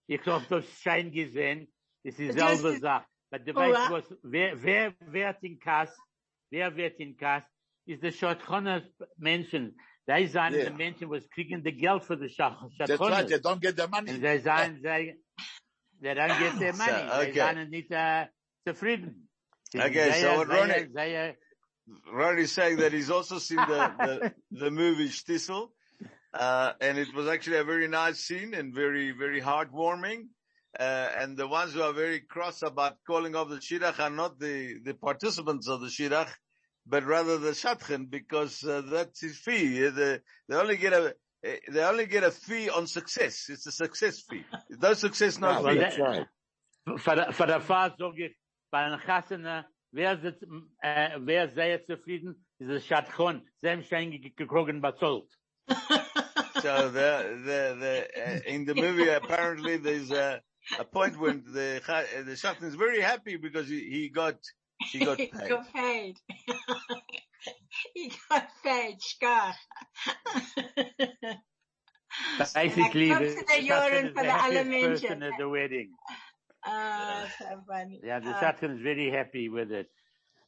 ich 0.07 0.27
hab 0.27 0.49
das 0.49 0.65
Schein 0.83 1.11
gesehen. 1.11 1.73
Das 2.05 2.19
ist 2.19 2.39
Das 2.39 2.59
selbe 2.61 2.75
ist- 2.75 2.83
Sache. 2.83 3.07
Aber 3.31 3.45
the 3.45 3.53
Oh, 3.53 3.57
weißt 3.57 3.75
ja. 3.79 3.91
was, 3.91 4.15
wer, 4.23 4.63
wer 4.63 4.95
wird 5.01 5.43
in 5.43 5.59
Kass, 5.59 5.97
wer 6.51 6.75
wird 6.77 6.99
in 6.99 7.17
Kass, 7.17 7.45
ist 7.87 8.03
der 8.03 8.13
Schotchoner 8.13 8.83
Menschen. 9.17 9.77
Die 10.09 10.27
sind 10.27 10.53
Yeah. 10.55 10.71
die 10.71 10.77
Menschen, 10.77 11.09
was 11.11 11.29
kriegen 11.31 11.63
die 11.63 11.73
Geld 11.77 12.03
für 12.05 12.17
die 12.17 12.27
That's 12.37 13.01
right. 13.01 13.29
They 13.29 13.37
don't 13.39 13.61
get 13.61 13.77
the 13.79 13.87
money. 13.87 14.11
Und 14.11 14.21
sie 14.21 14.39
sagen, 14.41 14.77
sie, 14.83 15.23
they 16.03 16.13
don't 16.15 16.39
get 16.39 16.59
their 16.59 16.73
So, 16.75 16.79
money. 16.85 17.11
okay. 17.13 17.33
Sie 17.33 17.55
sind 17.61 17.71
nicht 17.71 17.91
äh, 17.93 18.27
zufrieden. 18.67 19.29
Sie 19.71 19.79
sind 19.79 19.87
Okay, 19.91 20.11
so 20.11 20.19
sehr, 20.19 20.37
what 20.39 20.49
sehr, 20.49 20.57
Ronnie- 20.63 20.93
sehr, 20.93 21.37
Ronnie's 22.13 22.53
saying 22.53 22.79
that 22.79 22.93
he's 22.93 23.11
also 23.11 23.39
seen 23.39 23.59
the, 23.59 23.93
the, 23.99 24.35
the 24.51 24.71
movie 24.71 25.09
Shtisel, 25.11 25.71
uh, 26.35 26.73
and 26.81 26.99
it 26.99 27.15
was 27.15 27.29
actually 27.29 27.59
a 27.59 27.65
very 27.65 27.87
nice 27.89 28.19
scene 28.27 28.55
and 28.55 28.75
very, 28.75 29.13
very 29.13 29.41
heartwarming. 29.41 30.29
Uh, 30.79 30.83
and 31.19 31.37
the 31.37 31.49
ones 31.49 31.75
who 31.75 31.83
are 31.83 31.93
very 31.93 32.21
cross 32.21 32.62
about 32.62 32.97
calling 33.07 33.35
off 33.35 33.49
the 33.49 33.57
Shidduch 33.57 33.99
are 33.99 34.11
not 34.11 34.39
the, 34.39 34.79
the 34.85 34.95
participants 34.95 35.69
of 35.69 35.81
the 35.81 35.89
Shidduch, 35.89 36.29
but 36.87 37.05
rather 37.05 37.39
the 37.39 37.50
Shatchen, 37.50 38.09
because 38.09 38.62
uh, 38.65 38.83
that's 38.87 39.21
his 39.21 39.37
fee. 39.39 39.87
Uh, 39.87 39.91
The, 39.91 40.23
they 40.49 40.57
only 40.57 40.77
get 40.77 40.93
a, 40.93 41.15
eh, 41.45 41.57
they 41.73 41.83
only 41.83 42.07
get 42.07 42.23
a 42.23 42.31
fee 42.31 42.71
on 42.71 42.87
success. 42.87 43.47
It's 43.49 43.67
a 43.67 43.73
success 43.73 44.21
fee. 44.21 44.45
No 44.71 44.95
success, 44.95 45.39
no 45.41 45.49
fee. 45.75 45.79
that's 45.79 45.99
right. 45.99 46.27
Für, 46.99 47.17
der- 47.17 47.33
der 47.47 47.61
Fall 47.61 47.95
sage 47.99 48.27
ich, 48.27 48.37
bei 48.71 48.85
einem 48.85 49.00
Chassene, 49.00 49.67
wer 49.93 50.17
äh, 50.83 51.19
wer 51.19 51.49
sehr 51.49 51.85
zufrieden, 51.85 52.47
ist 52.59 52.71
der 52.71 52.81
Schatchon, 52.81 53.43
sehr 53.61 53.77
ge- 53.77 54.33
gekrogen 54.37 54.81
bezahlt. 54.81 55.29
So 56.62 56.91
the, 56.91 57.41
the, 57.45 57.77
the, 57.81 58.09
uh, 58.17 58.41
in 58.47 58.65
the 58.67 58.75
movie, 58.75 59.09
apparently 59.09 59.77
there's 59.79 60.11
a, 60.11 60.41
a 60.79 60.85
point 60.85 61.19
when 61.19 61.45
the, 61.52 61.83
cha- 61.85 62.05
uh, 62.19 62.23
the 62.25 62.33
Shatan 62.33 62.64
is 62.64 62.75
very 62.75 63.00
happy 63.00 63.37
because 63.37 63.69
he, 63.69 63.81
he 63.90 64.09
got, 64.09 64.37
he 64.93 65.00
got 65.00 65.19
paid. 65.19 65.29
He 65.33 65.38
paid. 65.38 65.49
got 65.49 65.73
paid. 65.73 66.17
he 67.95 68.12
got 68.29 68.49
paid, 68.62 68.99
Schkach. 69.00 69.57
Basically, 72.55 73.09
Ja, 73.09 73.19
the 73.19 73.25
kommst 73.25 73.38
du 73.38 73.45
der 73.47 73.62
Joren 73.62 74.07
is 74.07 74.14
von 74.14 74.23
the 74.23 74.29
der 74.29 74.33
happiest 74.33 74.71
person 74.81 75.23
at 75.23 75.38
the 75.38 75.49
wedding. 75.49 75.90
Ah, 76.64 77.26
so 77.38 77.62
funny. 77.67 78.00
Yeah, 78.02 78.21
the 78.21 78.31
Ah, 78.31 78.40
Shadchan 78.40 78.76
is 78.76 78.83
very 78.83 79.11
happy 79.11 79.49
with 79.49 79.73
it. 79.73 79.88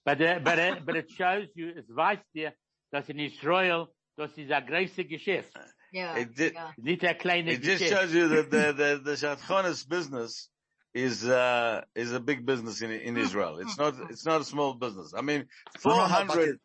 But, 0.04 0.20
uh, 0.20 0.40
but, 0.40 0.58
uh, 0.58 0.80
but 0.84 0.96
it 0.96 1.10
shows 1.10 1.48
you, 1.54 1.70
es 1.76 1.88
weiß 1.88 2.18
dir, 2.34 2.52
dass 2.90 3.08
in 3.08 3.18
Israel, 3.20 3.88
das 4.16 4.36
ist 4.36 4.50
ein 4.50 4.66
großes 4.66 5.08
Geschäft. 5.08 5.52
Ja, 5.92 6.16
It 6.16 6.34
did- 6.36 6.54
ja. 6.54 6.72
Nicht 6.76 7.04
ein 7.04 7.16
kleines 7.18 7.54
It 7.58 7.62
just 7.64 7.84
shows 7.88 8.12
you 8.12 8.28
that 8.28 8.50
the, 8.50 8.72
the, 8.72 9.00
the 9.04 9.16
Shatchonis 9.16 9.86
business 9.88 10.48
is, 10.94 11.24
uh, 11.24 11.82
is 11.94 12.12
a 12.12 12.20
big 12.20 12.44
business 12.44 12.82
in, 12.82 12.90
in 12.90 13.16
Israel. 13.16 13.58
It's 13.58 13.78
not, 13.78 13.94
it's 14.10 14.24
not 14.26 14.40
a 14.40 14.44
small 14.44 14.74
business. 14.74 15.12
I 15.16 15.22
mean, 15.22 15.46
No, 15.84 15.90
no, 15.90 15.96
no, 15.96 16.08
but 16.08 16.34
400, 16.34 16.48
it- 16.48 16.60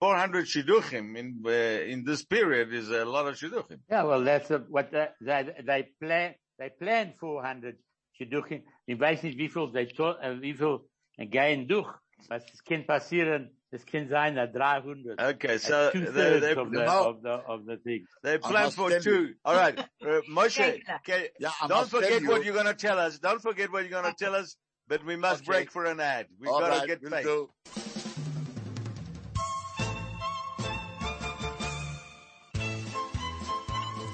400 0.00 0.46
shidduchim 0.46 1.16
in, 1.16 1.42
uh, 1.46 1.50
in 1.92 2.04
this 2.04 2.24
period 2.24 2.72
is 2.72 2.88
a 2.90 3.04
lot 3.04 3.26
of 3.28 3.36
shidduchim. 3.36 3.80
Yeah, 3.90 4.04
well, 4.04 4.22
that's 4.24 4.50
a, 4.50 4.58
what 4.68 4.90
the, 4.90 5.10
they, 5.20 5.54
they 5.64 5.88
plan, 6.00 6.34
they 6.58 6.70
planned 6.70 7.14
400 7.20 7.76
Shidduchim. 8.18 8.62
Ich 8.86 8.98
weiß 8.98 9.22
nicht, 9.22 9.38
wie 9.38 9.48
viel, 9.48 9.70
they 9.72 9.86
to, 9.86 10.10
uh, 10.10 10.40
wie 10.40 10.54
viel 10.54 10.80
gehen 11.18 11.66
durch. 11.68 11.88
Was 12.28 12.44
es 12.52 12.62
kann 12.62 12.84
passieren, 12.86 13.50
es 13.72 13.84
kann 13.86 14.08
sein, 14.08 14.36
uh, 14.38 14.46
300. 14.52 15.20
Okay, 15.20 15.58
so 15.58 15.90
two 15.92 16.00
they, 16.00 16.06
thirds 16.12 16.40
they, 16.40 16.52
of 16.54 16.70
the, 16.72 16.84
No. 16.84 17.08
of 17.10 17.22
the, 17.22 17.30
of 17.46 17.66
the 17.66 17.76
thing. 17.78 18.04
they 18.22 18.38
plan 18.38 18.70
for 18.70 18.90
two. 18.98 19.26
you. 19.28 19.34
All 19.44 19.54
right, 19.54 19.78
uh, 19.78 20.20
Moshe, 20.30 20.56
Thank 20.56 20.88
okay, 21.08 21.30
Yeah, 21.38 21.50
don't 21.68 21.88
forget 21.88 22.20
you- 22.22 22.28
what 22.28 22.44
you're 22.44 22.54
going 22.54 22.66
to 22.66 22.74
tell 22.74 22.98
us. 22.98 23.18
Don't 23.18 23.40
forget 23.40 23.70
what 23.70 23.82
you're 23.88 24.00
going 24.02 24.12
to 24.12 24.16
tell 24.24 24.34
us, 24.34 24.56
but 24.88 25.04
we 25.04 25.16
must 25.16 25.42
Okay. 25.42 25.46
break 25.52 25.70
for 25.70 25.84
an 25.84 26.00
ad. 26.00 26.26
We've 26.40 26.50
All 26.50 26.60
got 26.60 26.70
to 26.72 26.78
right, 26.80 26.86
get 26.88 27.02
will 27.02 27.10
paid. 27.10 27.22
do. 27.24 27.50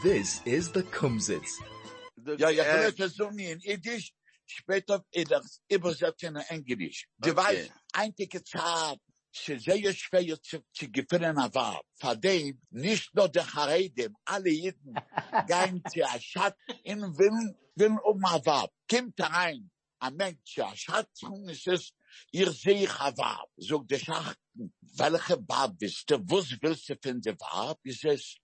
This 0.02 0.40
is 0.44 0.70
the 0.70 0.82
Kumzits. 0.84 1.50
The- 2.24 2.36
Ja, 2.38 2.48
ja, 2.50 2.62
uh, 2.62 2.66
vielleicht 2.66 2.96
versuchen 2.96 3.38
in 3.38 3.58
Yiddish, 3.60 4.12
später 4.46 5.04
in 5.12 5.24
das 5.26 5.60
übersetzen 5.70 6.36
in 6.36 6.42
Englisch. 6.48 7.06
Du 7.18 7.30
Okay. 7.30 7.36
weißt, 7.36 7.70
einige 7.94 8.42
Zeit, 8.44 8.98
שזה 9.44 9.72
יש 9.74 10.00
שוויות 10.00 10.46
שגיפרן 10.72 11.38
עבר, 11.38 11.78
פדי 12.00 12.52
נישט 12.72 13.14
נו 13.14 13.26
דחריידם, 13.26 14.12
אלה 14.28 14.48
יידן, 14.48 14.92
גיין 15.46 15.78
צעשת 15.88 16.52
אין 16.84 17.04
וילן, 17.16 17.46
וילן 17.76 17.96
אום 18.04 18.26
עבר, 18.26 18.64
קימת 18.88 19.20
rein, 19.20 19.76
a 20.00 20.10
mentsh 20.10 20.58
a 20.58 20.74
schatzung 20.76 21.48
is 21.48 21.66
es 21.66 21.92
ihr 22.32 22.52
seich 22.52 22.88
hava 22.98 23.44
so 23.58 23.78
de 23.78 23.98
schachten 23.98 24.72
welche 24.98 25.36
bab 25.36 25.78
bist 25.78 26.10
du 26.10 26.16
wus 26.30 26.48
willst 26.60 26.88
du 26.88 26.96
finden 27.02 27.22
de 27.22 27.32
bab 27.32 27.78
is 27.82 28.04
es 28.04 28.36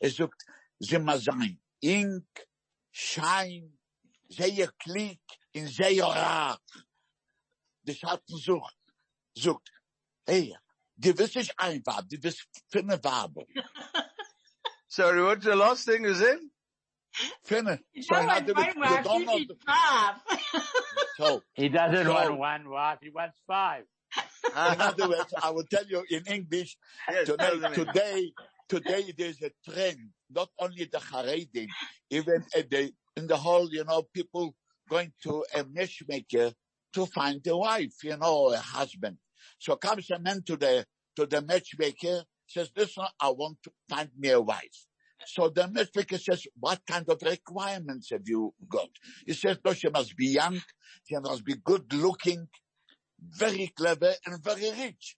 es 0.00 0.16
sagt 0.16 0.40
zimmer 0.80 1.18
sein 1.18 1.60
ink 1.80 2.46
schein 2.90 3.78
sehr 4.28 4.72
klick 4.82 5.24
in 5.52 5.68
sehr 5.68 6.04
rach 6.04 6.68
de 7.82 7.94
schatten 7.94 8.38
sucht 8.38 8.78
sucht 9.36 9.70
hey, 10.26 10.54
du 10.96 11.16
wirst 11.18 11.36
nicht 11.36 11.52
ein 11.58 11.82
Wab, 11.84 12.08
du 12.08 12.22
wirst 12.22 12.46
finne 12.70 13.02
Wabe. 13.02 13.44
sorry, 14.88 15.22
what's 15.22 15.44
the 15.44 15.54
last 15.54 15.84
thing 15.86 16.04
you 16.04 16.14
said? 16.14 16.38
Finne. 17.44 17.78
So 18.02 18.16
in 18.16 18.26
know 18.26 18.32
other 18.32 18.54
what, 18.54 18.76
one 18.76 18.80
wife, 18.80 19.04
don't 19.04 19.20
you 19.20 19.26
need 19.38 19.50
five. 19.64 20.14
so, 21.16 21.42
He 21.54 21.68
doesn't 21.68 22.06
So- 22.06 22.12
want 22.12 22.38
one 22.38 22.68
wife, 22.70 22.98
he 23.02 23.10
wants 23.10 23.38
five. 23.46 23.84
in 24.46 24.80
other 24.80 25.08
words, 25.08 25.32
I 25.42 25.50
will 25.50 25.64
tell 25.70 25.86
you 25.86 26.04
in 26.10 26.24
English, 26.26 26.76
Yes, 27.10 27.26
today, 27.28 27.60
today, 27.74 28.32
today 28.68 29.12
there's 29.16 29.40
a 29.42 29.50
trend, 29.68 30.10
not 30.30 30.48
only 30.58 30.84
the 30.90 30.98
Haredim, 30.98 31.68
even 32.10 32.44
at 32.56 32.70
the, 32.70 32.92
in 33.16 33.26
the 33.26 33.36
whole, 33.36 33.68
you 33.70 33.84
know, 33.84 34.02
people 34.12 34.54
going 34.88 35.12
to 35.22 35.44
a 35.54 35.64
matchmaker 35.64 36.52
to 36.92 37.06
find 37.06 37.44
a 37.46 37.56
wife, 37.56 37.94
you 38.02 38.16
know, 38.16 38.52
a 38.52 38.58
husband. 38.58 39.16
So 39.64 39.76
comes 39.76 40.10
a 40.10 40.18
man 40.18 40.42
to 40.42 40.58
the, 40.58 40.84
to 41.16 41.24
the 41.24 41.40
matchmaker, 41.40 42.24
says, 42.46 42.70
listen, 42.76 43.04
I 43.18 43.30
want 43.30 43.56
to 43.62 43.70
find 43.88 44.10
me 44.18 44.28
a 44.28 44.38
wife. 44.38 44.84
So 45.24 45.48
the 45.48 45.68
matchmaker 45.68 46.18
says, 46.18 46.46
what 46.60 46.82
kind 46.86 47.08
of 47.08 47.22
requirements 47.22 48.10
have 48.10 48.28
you 48.28 48.52
got? 48.68 48.90
He 49.26 49.32
says, 49.32 49.56
no, 49.64 49.72
she 49.72 49.88
must 49.88 50.14
be 50.18 50.26
young, 50.26 50.60
she 51.08 51.16
must 51.16 51.46
be 51.46 51.54
good 51.64 51.90
looking, 51.94 52.46
very 53.18 53.72
clever 53.74 54.12
and 54.26 54.44
very 54.44 54.70
rich. 54.70 55.16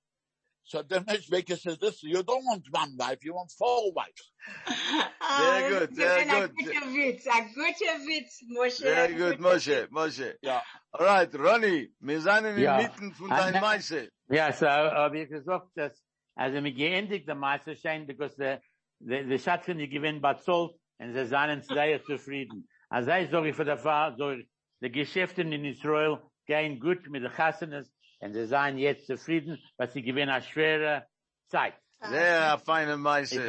So 0.69 0.83
the 0.83 1.01
matchmaker 1.07 1.55
says, 1.63 1.79
listen, 1.81 2.11
you 2.11 2.23
don't 2.25 2.45
want 2.45 2.65
one 2.73 2.97
wife, 2.99 3.25
you 3.25 3.35
want 3.35 3.53
four 3.57 3.93
wives. 3.93 4.33
Ah, 5.29 5.61
good, 5.69 5.91
das 5.91 5.97
sehr 5.97 6.19
ist 6.19 6.31
ein 6.31 6.43
gut. 6.43 6.57
guter 6.57 6.87
Witz, 6.95 7.27
ein 7.27 7.49
guter 7.55 7.99
Witz, 8.07 8.43
Moshe. 8.49 8.83
Very 8.83 9.15
good, 9.15 9.41
Moshe, 9.41 9.89
Moshe. 9.91 10.37
Ja. 10.43 10.63
All 10.93 11.05
right, 11.07 11.35
Ronnie, 11.35 11.93
wir 12.01 12.21
sind 12.21 12.45
in 12.47 12.59
Ja. 12.59 12.77
Mitten 12.79 13.13
von 13.15 13.29
deinem 13.31 13.55
na- 13.55 13.61
Meise. 13.61 14.09
Ja, 14.29 14.53
so 14.53 14.67
habe 14.69 15.21
ich 15.21 15.29
gesagt, 15.29 15.69
dass, 15.77 16.01
also 16.37 16.61
mir 16.61 16.73
geendigt 16.73 17.27
der 17.29 17.35
Meisterschein, 17.35 18.07
because 18.07 18.35
the, 18.37 18.57
the, 19.01 19.25
the 19.29 19.39
Schatzchen, 19.39 19.79
die 19.79 19.89
gewinnen 19.89 20.21
bezahlt, 20.21 20.73
und 20.99 21.13
sie 21.13 21.27
seien 21.27 21.63
sehr 21.63 22.03
zufrieden. 22.05 22.69
Also 22.89 23.11
ich 23.13 23.31
sage 23.31 23.53
für 23.53 23.65
der 23.65 23.79
Fall, 23.79 24.15
so, 24.17 24.35
die 24.81 24.91
Geschäfte 24.93 25.43
in 25.43 25.65
Israel 25.65 26.19
gehen 26.47 26.79
gut 26.79 27.09
mit 27.09 27.23
den 27.25 27.33
Chassanes, 27.33 27.93
und 28.21 28.33
sie 28.35 28.47
seien 28.47 28.79
jetzt 28.79 29.07
zufrieden, 29.07 29.63
weil 29.77 29.91
sie 29.91 30.03
gewinnen 30.03 30.31
eine 30.31 30.43
schwere 30.43 31.07
Zeit. 31.49 31.75
Sehr 32.03 32.59
feine 32.65 32.97
Meise. 32.97 33.45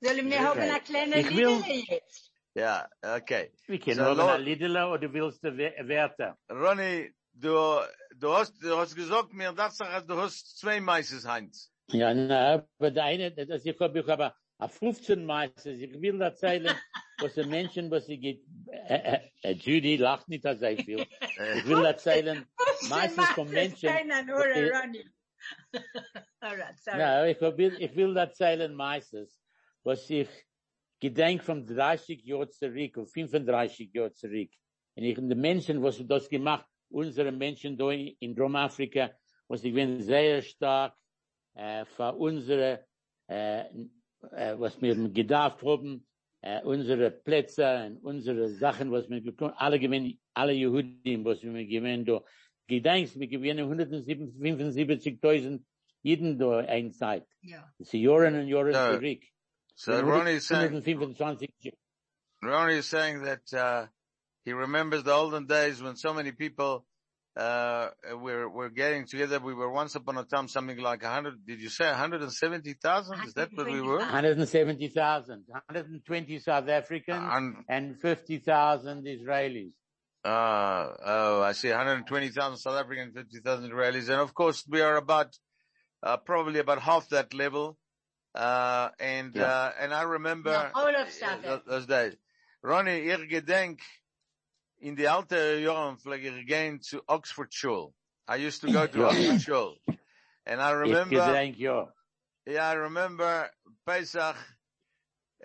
Sollen 0.00 0.30
wir 0.30 0.40
haben 0.40 0.60
eine 0.60 0.80
kleine 0.80 1.20
Ich 1.20 1.30
will- 1.36 1.56
Lieder 1.66 1.94
jetzt? 1.94 2.30
Ja, 2.54 2.88
okay. 3.02 3.50
Wir 3.66 3.80
können 3.80 3.96
So, 3.96 4.04
haben 4.04 4.16
Lord- 4.18 4.34
ein 4.36 4.42
Liedele, 4.42 4.88
oder 4.88 5.12
willst 5.12 5.42
du 5.42 5.56
We- 5.56 5.74
Werte? 5.88 6.36
Ronnie, 6.50 7.12
du, 7.32 7.78
du 8.16 8.32
hast, 8.32 8.62
du 8.62 8.76
hast 8.76 8.94
gesagt 8.94 9.32
mir, 9.32 9.52
dass 9.52 9.78
du 9.78 10.16
hast 10.16 10.58
zwei 10.58 10.80
Meises, 10.80 11.26
Heinz. 11.26 11.72
Ja, 11.88 12.14
na, 12.14 12.64
aber 12.78 12.90
der 12.92 13.04
eine, 13.04 13.32
das 13.32 13.64
ich 13.64 13.78
habe, 13.80 13.98
ich 13.98 14.06
habe 14.06 14.32
a 14.58 14.68
15 14.68 15.24
Meisters, 15.26 15.66
ich 15.78 16.00
will 16.00 16.20
erzählen, 16.22 16.76
was 17.18 17.34
die 17.34 17.44
Menschen, 17.44 17.90
was 17.90 18.06
sie 18.06 18.18
geht, 18.18 18.44
äh, 18.88 18.94
äh, 19.16 19.20
äh, 19.42 19.50
Judy 19.52 19.96
lacht 19.96 20.28
nicht 20.28 20.46
als 20.46 20.62
ich 20.62 20.86
will. 20.86 21.04
Ich 21.56 21.66
will 21.66 21.84
erzählen, 21.84 22.46
meistens 22.88 23.26
von 23.30 23.48
Menschen. 23.50 23.88
Alright, 26.40 26.78
sorry. 26.78 26.98
na, 26.98 27.26
ich 27.26 27.40
will, 27.40 27.76
ich 27.78 27.94
will 27.94 28.16
erzählen 28.16 28.74
meistens, 28.74 29.38
was 29.82 30.08
ich 30.08 30.28
gedenk 31.00 31.42
von 31.42 31.66
30 31.66 32.24
Jahren 32.24 32.50
zurück, 32.50 32.96
und 32.96 33.06
35 33.10 33.92
Jahren 33.92 34.14
zurück. 34.14 34.50
Und 34.94 35.04
ich, 35.04 35.16
die 35.16 35.34
Menschen, 35.34 35.82
was 35.82 36.00
das 36.06 36.28
gemacht, 36.28 36.66
unsere 36.90 37.32
Menschen 37.32 37.76
da 37.76 37.90
in 37.90 38.34
Dromafrika, 38.34 39.10
was 39.48 39.64
ich 39.64 39.74
bin 39.74 40.00
sehr 40.00 40.40
stark, 40.42 40.94
äh, 41.54 41.84
für 41.84 42.12
unsere, 42.14 42.86
äh, 43.28 43.64
äh, 44.32 44.58
was 44.58 44.80
wir 44.80 44.94
gedacht 45.10 45.62
haben, 45.62 46.06
äh, 46.40 46.62
unsere 46.62 47.10
Plätze 47.10 47.86
und 47.86 48.04
unsere 48.04 48.48
Sachen, 48.48 48.90
was 48.90 49.08
wir 49.08 49.20
gekommen, 49.20 49.54
alle 49.56 49.78
gewinnen, 49.78 50.18
alle 50.34 50.52
Jehudim, 50.52 51.24
was 51.24 51.42
wir 51.42 51.52
gewinnen, 51.66 52.04
da. 52.04 52.22
Gedenkst, 52.68 53.18
wir 53.18 53.28
gewinnen 53.28 53.68
175.000 53.68 55.60
jeden 56.02 56.38
da 56.38 56.58
ein 56.60 56.92
Zeit. 56.92 57.26
Ja. 57.42 57.70
Das 57.78 57.88
ist 57.88 57.92
Jahren 57.94 58.34
und 58.40 58.48
Jahren 58.48 58.72
Ja. 58.72 58.92
zurück. 58.92 59.22
So 59.76 59.92
Ronnie 59.92 60.36
is 60.36 60.46
saying, 60.46 60.70
125 60.72 61.50
Ronnie 62.42 62.78
is 62.78 62.88
saying 62.88 63.22
that, 63.24 63.42
uh, 63.52 63.86
he 64.44 64.52
remembers 64.52 65.02
the 65.02 65.12
olden 65.12 65.46
days 65.46 65.82
when 65.82 65.96
so 65.96 66.14
many 66.14 66.30
people, 66.32 66.86
uh, 67.36 67.88
were, 68.14 68.48
were 68.48 68.70
getting 68.70 69.04
together. 69.06 69.40
We 69.40 69.54
were 69.54 69.70
once 69.70 69.96
upon 69.96 70.16
a 70.18 70.24
time 70.24 70.46
something 70.46 70.78
like 70.78 71.02
hundred, 71.02 71.44
did 71.44 71.60
you 71.60 71.68
say 71.70 71.86
170,000? 71.90 73.26
Is 73.26 73.34
that 73.34 73.48
what 73.54 73.66
we 73.66 73.80
were? 73.80 73.98
170,000, 73.98 75.44
120 75.48 76.38
South 76.38 76.68
Africans 76.68 77.18
Un- 77.32 77.64
and 77.68 77.98
50,000 78.00 79.04
Israelis. 79.06 79.72
Uh, 80.24 80.88
oh, 81.04 81.42
I 81.42 81.52
see 81.52 81.68
120,000 81.68 82.56
South 82.56 82.76
African, 82.80 83.12
50,000 83.12 83.70
Israelis. 83.70 84.08
And 84.08 84.20
of 84.20 84.32
course, 84.34 84.64
we 84.68 84.80
are 84.80 84.96
about, 84.96 85.36
uh, 86.02 86.16
probably 86.16 86.60
about 86.60 86.80
half 86.80 87.08
that 87.10 87.34
level. 87.34 87.76
Uh, 88.34 88.88
and, 88.98 89.34
Yeah. 89.34 89.44
uh, 89.44 89.72
and 89.78 89.92
I 89.92 90.02
remember 90.02 90.50
The 90.50 90.78
whole 90.80 90.96
of 90.96 91.10
Sabbath. 91.10 91.44
tho- 91.44 91.62
those 91.66 91.86
days. 91.86 92.16
Ronnie, 92.62 93.10
ich 93.10 93.28
gedenk, 93.28 93.80
in 94.80 94.94
the 94.96 95.06
alte 95.08 95.60
Jahren 95.60 95.98
pflege 96.00 96.38
ich 96.40 96.46
gehen 96.48 96.80
zu 96.82 97.02
Oxford 97.06 97.52
School. 97.52 97.94
I 98.26 98.36
used 98.36 98.62
to 98.62 98.72
go 98.72 98.86
to 98.86 99.06
Oxford 99.06 99.40
School. 99.42 99.76
And 100.46 100.60
I 100.60 100.70
remember, 100.72 101.16
gedenk, 101.16 101.58
ja. 101.58 101.86
yeah, 102.46 102.66
I 102.66 102.72
remember 102.74 103.50
Pesach, 103.86 104.36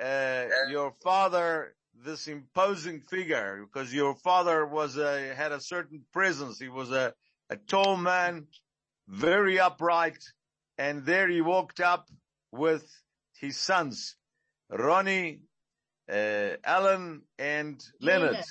uh, 0.01 0.45
your 0.69 0.93
father, 1.03 1.75
this 2.03 2.27
imposing 2.27 3.01
figure, 3.01 3.65
because 3.65 3.93
your 3.93 4.15
father 4.15 4.65
was 4.65 4.97
a, 4.97 5.33
had 5.35 5.51
a 5.51 5.61
certain 5.61 6.01
presence. 6.13 6.59
He 6.59 6.69
was 6.69 6.91
a, 6.91 7.13
a 7.49 7.55
tall 7.55 7.97
man, 7.97 8.47
very 9.07 9.59
upright, 9.59 10.23
and 10.77 11.05
there 11.05 11.27
he 11.27 11.41
walked 11.41 11.79
up 11.79 12.07
with 12.51 12.85
his 13.39 13.57
sons, 13.57 14.15
Ronnie, 14.69 15.41
uh, 16.11 16.57
Alan, 16.63 17.21
and 17.37 17.83
Leonard. 18.01 18.31
Leonard. 18.31 18.45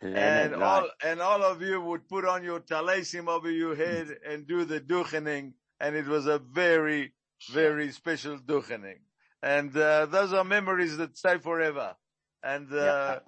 And 0.00 0.14
Leonard, 0.14 0.62
all, 0.62 0.80
right. 0.82 0.90
and 1.04 1.20
all 1.20 1.42
of 1.42 1.60
you 1.60 1.80
would 1.80 2.08
put 2.08 2.24
on 2.24 2.44
your 2.44 2.60
talesim 2.60 3.26
over 3.28 3.50
your 3.50 3.74
head 3.74 4.16
and 4.28 4.46
do 4.46 4.64
the 4.64 4.80
duchening. 4.80 5.54
And 5.80 5.96
it 5.96 6.06
was 6.06 6.26
a 6.26 6.38
very, 6.38 7.12
very 7.52 7.90
special 7.92 8.38
duchening. 8.38 9.00
And, 9.42 9.76
uh, 9.76 10.06
those 10.06 10.32
are 10.32 10.44
memories 10.44 10.96
that 10.98 11.16
stay 11.16 11.38
forever. 11.38 11.96
And, 12.42 12.72
uh, 12.72 13.20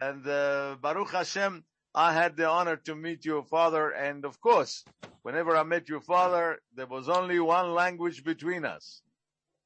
and, 0.00 0.26
uh, 0.26 0.76
Baruch 0.80 1.10
Hashem, 1.10 1.64
I 1.94 2.12
had 2.12 2.36
the 2.36 2.48
honor 2.48 2.76
to 2.84 2.94
meet 2.94 3.24
your 3.24 3.44
father. 3.44 3.90
And 3.90 4.24
of 4.24 4.40
course, 4.40 4.84
whenever 5.22 5.56
I 5.56 5.62
met 5.62 5.88
your 5.88 6.00
father, 6.00 6.58
there 6.74 6.86
was 6.86 7.08
only 7.08 7.40
one 7.40 7.72
language 7.74 8.22
between 8.24 8.64
us. 8.64 9.02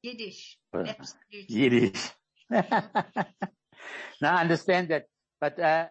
Yiddish. 0.01 0.57
Absolutely. 0.73 1.45
Yiddish. 1.47 2.09
now 2.49 2.65
I 4.21 4.41
understand 4.41 4.89
that, 4.89 5.05
but 5.39 5.59
uh, 5.59 5.87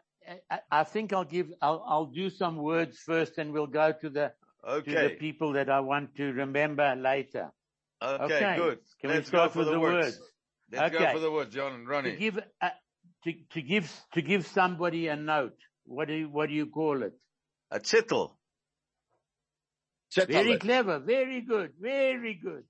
I, 0.51 0.61
I 0.71 0.85
think 0.85 1.13
I'll 1.13 1.25
give, 1.25 1.49
I'll, 1.63 1.85
I'll 1.87 2.07
do 2.07 2.31
some 2.31 2.57
words 2.57 2.99
first, 2.99 3.39
and 3.39 3.53
we'll 3.53 3.67
go 3.67 3.93
to 3.93 4.11
the 4.11 4.33
to 4.67 4.83
the 4.85 5.17
people 5.19 5.53
that 5.55 5.71
I 5.71 5.81
want 5.81 6.15
to 6.17 6.33
remember 6.33 6.95
later. 6.97 7.51
Okay, 8.03 8.25
Okay. 8.25 8.57
good. 8.57 8.79
Can 9.01 9.11
Let's 9.11 9.27
we 9.27 9.29
start 9.29 9.51
go 9.51 9.53
for 9.53 9.59
with 9.61 9.69
the, 9.69 9.73
the 9.75 9.81
words. 9.81 10.19
words? 10.19 10.21
Let's 10.73 10.97
go 10.97 11.13
for 11.13 11.19
the 11.19 11.31
words, 11.31 11.55
John 11.55 11.73
and 11.75 11.89
Ronnie. 11.89 12.13
To 12.13 12.17
give 12.17 12.39
uh, 12.61 12.69
to 13.25 13.33
to 13.53 13.63
give 13.63 13.93
to 14.15 14.23
give 14.23 14.47
somebody 14.47 15.09
a 15.09 15.17
note. 15.17 15.57
What 15.85 16.09
do 16.09 16.15
you, 16.15 16.29
what 16.29 16.49
do 16.49 16.55
you 16.55 16.67
call 16.67 17.03
it? 17.03 17.13
A 17.71 17.81
tittle. 17.81 18.37
Very 20.15 20.55
Zettel. 20.55 20.61
clever. 20.61 20.99
Very 21.01 21.41
good. 21.41 21.73
Very 21.81 22.35
good. 22.35 22.65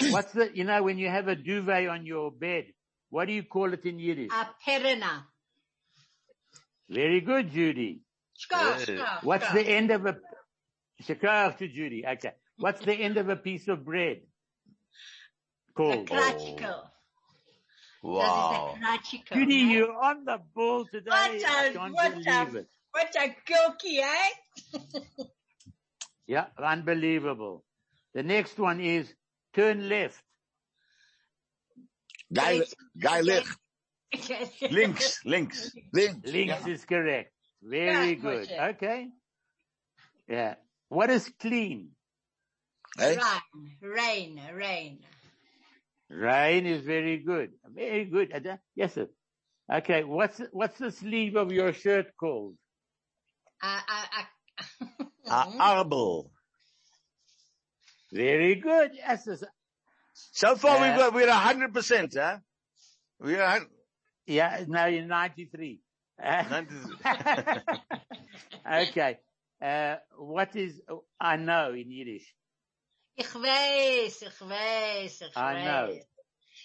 What's 0.12 0.32
the 0.32 0.50
you 0.54 0.64
know 0.64 0.82
when 0.82 0.98
you 0.98 1.08
have 1.08 1.28
a 1.28 1.34
duvet 1.36 1.88
on 1.88 2.06
your 2.06 2.30
bed? 2.30 2.66
What 3.10 3.26
do 3.26 3.32
you 3.34 3.42
call 3.44 3.72
it 3.72 3.84
in 3.84 3.98
Yiddish? 3.98 4.30
A 4.32 4.48
perena. 4.68 5.22
Very 6.88 7.20
good, 7.20 7.50
Judy. 7.50 8.00
Shkar, 8.38 9.22
What's 9.22 9.44
shkar. 9.46 9.54
the 9.54 9.62
end 9.62 9.90
of 9.90 10.06
a 10.06 10.16
shakar 11.02 11.56
to 11.58 11.68
Judy? 11.68 12.04
Okay. 12.06 12.32
What's 12.58 12.80
the 12.84 12.94
end 12.94 13.16
of 13.16 13.28
a 13.28 13.36
piece 13.36 13.68
of 13.68 13.84
bread 13.84 14.20
Called? 15.76 15.94
A 15.94 16.04
called? 16.04 16.20
kratchko. 16.58 16.82
Wow. 18.06 18.76
That 18.80 19.02
is 19.12 19.20
a. 19.30 19.34
Judy, 19.34 19.54
you're 19.54 19.92
on 19.92 20.24
the 20.24 20.38
ball 20.54 20.84
today. 20.86 21.10
What 21.10 21.30
I 21.30 21.66
a- 21.66 21.72
can't 21.72 21.94
what 21.94 22.12
believe 22.12 22.54
a- 22.54 22.58
it. 22.58 22.68
What 22.92 23.16
a 23.20 23.36
cookie, 23.46 23.98
eh? 23.98 24.78
Yeah, 26.28 26.46
unbelievable. 26.58 27.62
The 28.14 28.22
next 28.24 28.58
one 28.58 28.80
is 28.80 29.12
turn 29.54 29.88
left. 29.88 30.20
Guy, 32.32 32.62
guy 32.98 33.20
leg. 33.20 33.44
Links, 34.70 35.20
links. 35.24 35.70
Links. 35.92 36.26
Links 36.32 36.66
Yeah. 36.66 36.72
is 36.72 36.84
correct. 36.84 37.32
Very 37.62 38.08
Yeah, 38.10 38.14
good. 38.14 38.48
Moshe. 38.48 38.68
Okay. 38.74 39.08
Yeah. 40.28 40.54
What 40.88 41.10
is 41.10 41.30
clean? 41.38 41.90
Eh? 42.98 43.14
Rain, 43.14 43.20
rain, 43.82 44.40
rain. 44.54 44.98
Rain 46.08 46.66
is 46.66 46.82
very 46.82 47.18
good. 47.18 47.50
Very 47.64 48.04
good. 48.04 48.32
Uh, 48.32 48.56
Yes, 48.74 48.94
sir. 48.94 49.08
Okay. 49.72 50.04
What's, 50.04 50.40
what's 50.52 50.78
the 50.78 50.90
sleeve 50.92 51.36
of 51.36 51.52
your 51.52 51.72
shirt 51.72 52.06
called? 52.18 52.54
A, 53.62 53.66
a, 53.66 55.30
a, 55.30 55.30
A 55.30 55.46
arbel. 55.58 56.30
Very 58.12 58.54
good. 58.56 58.92
Yes, 58.94 59.24
sir. 59.24 59.36
So 60.32 60.56
far 60.56 60.78
Uh, 60.78 60.80
we've 60.88 60.98
got, 60.98 61.14
we're 61.14 61.28
a 61.28 61.32
hundred 61.32 61.74
percent, 61.74 62.14
huh? 62.16 62.38
We're 63.18 63.66
Yeah, 64.26 64.64
now 64.68 64.86
you're 64.86 65.04
93. 65.04 65.80
Uh, 66.22 66.44
90 66.50 66.74
okay. 68.90 69.18
Uh, 69.62 69.96
what 70.16 70.54
is, 70.56 70.80
I 71.20 71.36
know 71.36 71.72
in 71.72 71.90
Yiddish. 71.90 72.34
Ich 73.16 73.34
weiß, 73.34 74.22
ich 74.22 74.40
weiß, 74.40 75.20
ich 75.22 75.36
I 75.36 75.62
know. 75.64 75.86
weiß. 75.88 76.06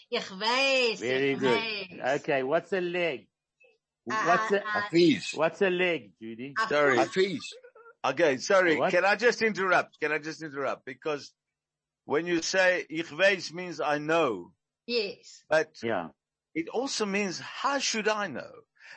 Ich 0.09 0.31
weiß, 0.31 0.99
Very 0.99 1.31
ich 1.33 1.39
good. 1.39 1.57
weiß. 2.01 2.19
Okay. 2.21 2.43
What's 2.43 2.73
a 2.73 2.81
leg? 2.81 3.27
Uh, 4.09 4.15
What's 4.25 4.51
a, 4.51 4.57
uh, 4.57 4.79
A 4.79 4.89
fees. 4.89 5.33
what's 5.35 5.61
a 5.61 5.69
leg, 5.69 6.11
Judy? 6.19 6.53
a 6.57 6.67
Sorry. 6.67 6.97
A 6.97 7.03
foot. 7.05 7.13
fees. 7.13 7.53
Okay, 8.03 8.37
sorry. 8.37 8.77
What? 8.77 8.91
Can 8.91 9.05
I 9.05 9.15
just 9.15 9.41
interrupt? 9.41 9.99
Can 10.01 10.11
I 10.11 10.17
just 10.17 10.41
interrupt? 10.41 10.85
Because 10.85 11.31
when 12.05 12.25
you 12.25 12.41
say 12.41 12.83
ich 12.89 13.05
weiß 13.11 13.53
means 13.53 13.79
I 13.79 13.99
know, 13.99 14.51
Yes. 14.87 15.43
but 15.49 15.69
Yeah. 15.83 16.09
it 16.55 16.67
also 16.67 17.05
means 17.05 17.39
how 17.39 17.77
should 17.79 18.07
I 18.09 18.27
know? 18.27 18.51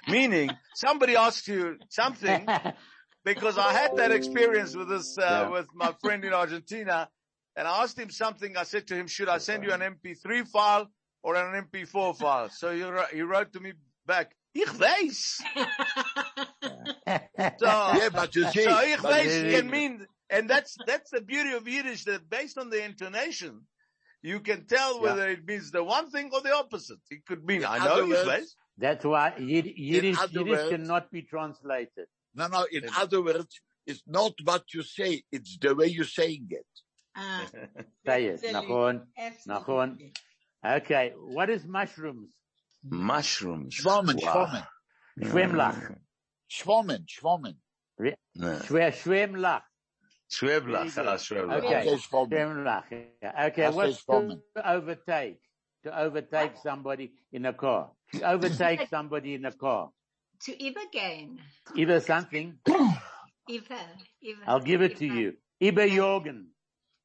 Meaning 0.08 0.50
somebody 0.74 1.14
asks 1.16 1.46
you 1.46 1.76
something 1.90 2.48
because 3.24 3.58
I 3.58 3.72
had 3.72 3.96
that 3.98 4.10
experience 4.10 4.74
with 4.74 4.88
this, 4.88 5.16
uh, 5.18 5.22
Yeah. 5.22 5.48
with 5.50 5.68
my 5.74 5.92
friend 6.00 6.24
in 6.24 6.32
Argentina 6.32 7.08
and 7.56 7.66
I 7.68 7.82
asked 7.82 7.98
him 7.98 8.10
something. 8.10 8.56
I 8.56 8.64
said 8.64 8.86
to 8.88 8.94
him, 8.96 9.06
should 9.06 9.28
I 9.28 9.38
send 9.38 9.64
you 9.64 9.72
an 9.72 9.80
MP3 9.80 10.46
file 10.48 10.88
or 11.22 11.36
an 11.36 11.64
MP4 11.72 12.16
file? 12.16 12.48
So 12.50 12.74
he, 12.74 12.82
wrote- 12.82 13.10
he 13.12 13.22
wrote 13.22 13.52
to 13.52 13.60
me 13.60 13.72
back, 14.06 14.34
ich 14.54 14.68
weiß. 14.68 15.40
So, 17.58 17.66
Yeah, 17.98 18.08
but 18.12 18.34
you 18.34 18.44
see, 18.50 18.64
so 18.64 18.80
ich 18.82 18.98
weiß 18.98 19.50
can 19.50 19.70
mean, 19.70 20.06
and 20.30 20.48
that's, 20.48 20.76
that's 20.86 21.10
the 21.10 21.20
beauty 21.20 21.52
of 21.52 21.66
Yiddish 21.68 22.04
that 22.04 22.28
based 22.28 22.58
on 22.58 22.70
the 22.70 22.82
intonation, 22.84 23.60
you 24.22 24.40
can 24.40 24.66
tell 24.66 25.00
whether 25.00 25.28
it 25.28 25.46
means 25.46 25.70
the 25.70 25.84
one 25.84 26.10
thing 26.10 26.30
or 26.32 26.40
the 26.40 26.54
opposite. 26.54 26.98
It 27.10 27.26
could 27.26 27.44
mean, 27.44 27.60
In 27.62 27.66
I 27.66 27.78
know 27.78 28.04
ich 28.06 28.26
weiß. 28.26 28.54
That's 28.78 29.04
why 29.04 29.34
Yid- 29.38 29.74
Yiddish, 29.76 30.18
other 30.18 30.40
Yiddish 30.40 30.50
words- 30.58 30.70
cannot 30.70 31.10
be 31.12 31.22
translated. 31.22 32.06
no, 32.34 32.48
no, 32.48 32.66
in 32.72 32.84
other 32.96 33.22
words, 33.22 33.60
it's 33.86 34.02
not 34.06 34.32
what 34.42 34.64
you 34.72 34.82
say, 34.82 35.22
it's 35.30 35.58
the 35.58 35.74
way 35.74 35.86
you're 35.86 36.04
saying 36.06 36.46
it. 36.50 36.66
Ah, 37.16 37.46
Say 38.06 38.24
it. 38.26 38.44
absolutely. 38.44 39.02
Nachon. 39.46 39.98
Okay. 40.64 41.12
What 41.16 41.50
is 41.50 41.64
mushrooms? 41.64 42.34
Mushrooms. 42.82 43.74
Schwammen, 43.74 44.16
Wow. 44.22 44.32
schwammen. 44.32 44.66
Schwemmlach. 45.22 45.96
Schwammen, 46.48 47.04
schwammen. 47.08 47.56
No. 48.36 48.58
Schwer, 48.66 48.92
Schwemmlach. 48.92 49.62
Schweblach. 50.28 50.98
Ah, 50.98 51.16
Schweblach. 51.18 51.58
Okay. 51.64 51.80
Okay. 51.92 51.98
Schwemmlach. 51.98 52.84
Okay. 53.46 53.70
What's 53.70 54.04
to 54.04 54.40
overtake? 54.64 55.38
To 55.84 56.00
overtake 56.00 56.56
somebody 56.62 57.12
in 57.32 57.44
a 57.46 57.52
car. 57.52 57.90
To 58.14 58.22
overtake 58.32 58.88
somebody 58.90 59.34
in 59.34 59.44
a 59.44 59.52
car. 59.52 59.90
To 60.44 60.52
Ibergain. 60.56 61.38
Either 61.76 62.00
something. 62.00 62.58
Iber, 63.48 63.84
Iber. 64.24 64.44
I'll 64.46 64.60
give 64.60 64.82
it 64.82 64.96
to 64.96 65.06
you. 65.06 65.34
Iber 65.62 65.88
Jorgen. 65.88 66.46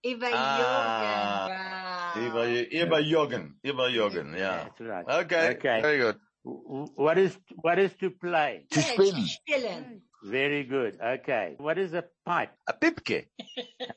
Iber 0.03 0.29
Ah. 0.33 2.13
Jorgen. 2.15 2.27
Über, 2.27 2.47
über 2.71 2.99
Joggen. 2.99 3.59
Über 3.63 3.89
Joggen, 3.89 4.33
yeah. 4.33 4.63
That's 4.65 4.81
right. 4.81 5.05
Okay. 5.07 5.55
Okay. 5.55 5.81
Very 5.81 5.97
good. 5.99 6.19
W- 6.43 6.63
w- 6.67 6.87
What 6.95 7.17
is, 7.17 7.37
what 7.61 7.77
is 7.79 7.93
to 7.97 8.09
play? 8.09 8.65
To 8.71 8.81
spin. 8.81 9.27
Spillen. 9.27 10.01
Very 10.23 10.63
good. 10.63 10.99
Okay. 11.01 11.55
What 11.59 11.77
is 11.77 11.93
a 11.93 12.03
pipe? 12.25 12.51
A 12.67 12.73
pipke. 12.73 13.27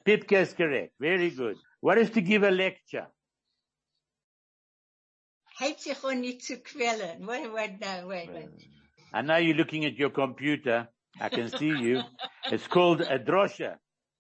Pipka 0.05 0.43
is 0.43 0.53
correct. 0.55 0.93
Very 1.01 1.31
good. 1.31 1.57
What 1.81 1.99
is 1.99 2.11
to 2.11 2.21
give 2.21 2.43
a 2.43 2.51
lecture? 2.51 3.07
Hält 5.59 5.81
sich 5.81 5.97
auch 6.05 6.15
nicht 6.15 6.43
zu 6.43 6.57
quälen. 6.59 7.27
Wait, 7.27 7.53
wait, 7.53 7.81
no, 7.81 8.09
wait, 8.09 8.29
wait. 8.33 8.49
I 9.13 9.23
know 9.23 9.37
you're 9.37 9.57
looking 9.57 9.85
at 9.85 9.95
your 9.99 10.11
computer. 10.11 10.89
I 11.21 11.29
can 11.29 11.49
see 11.49 11.69
you. 11.69 12.03
It's 12.51 12.67
called 12.67 13.01
a 13.03 13.19
drosha. 13.19 13.79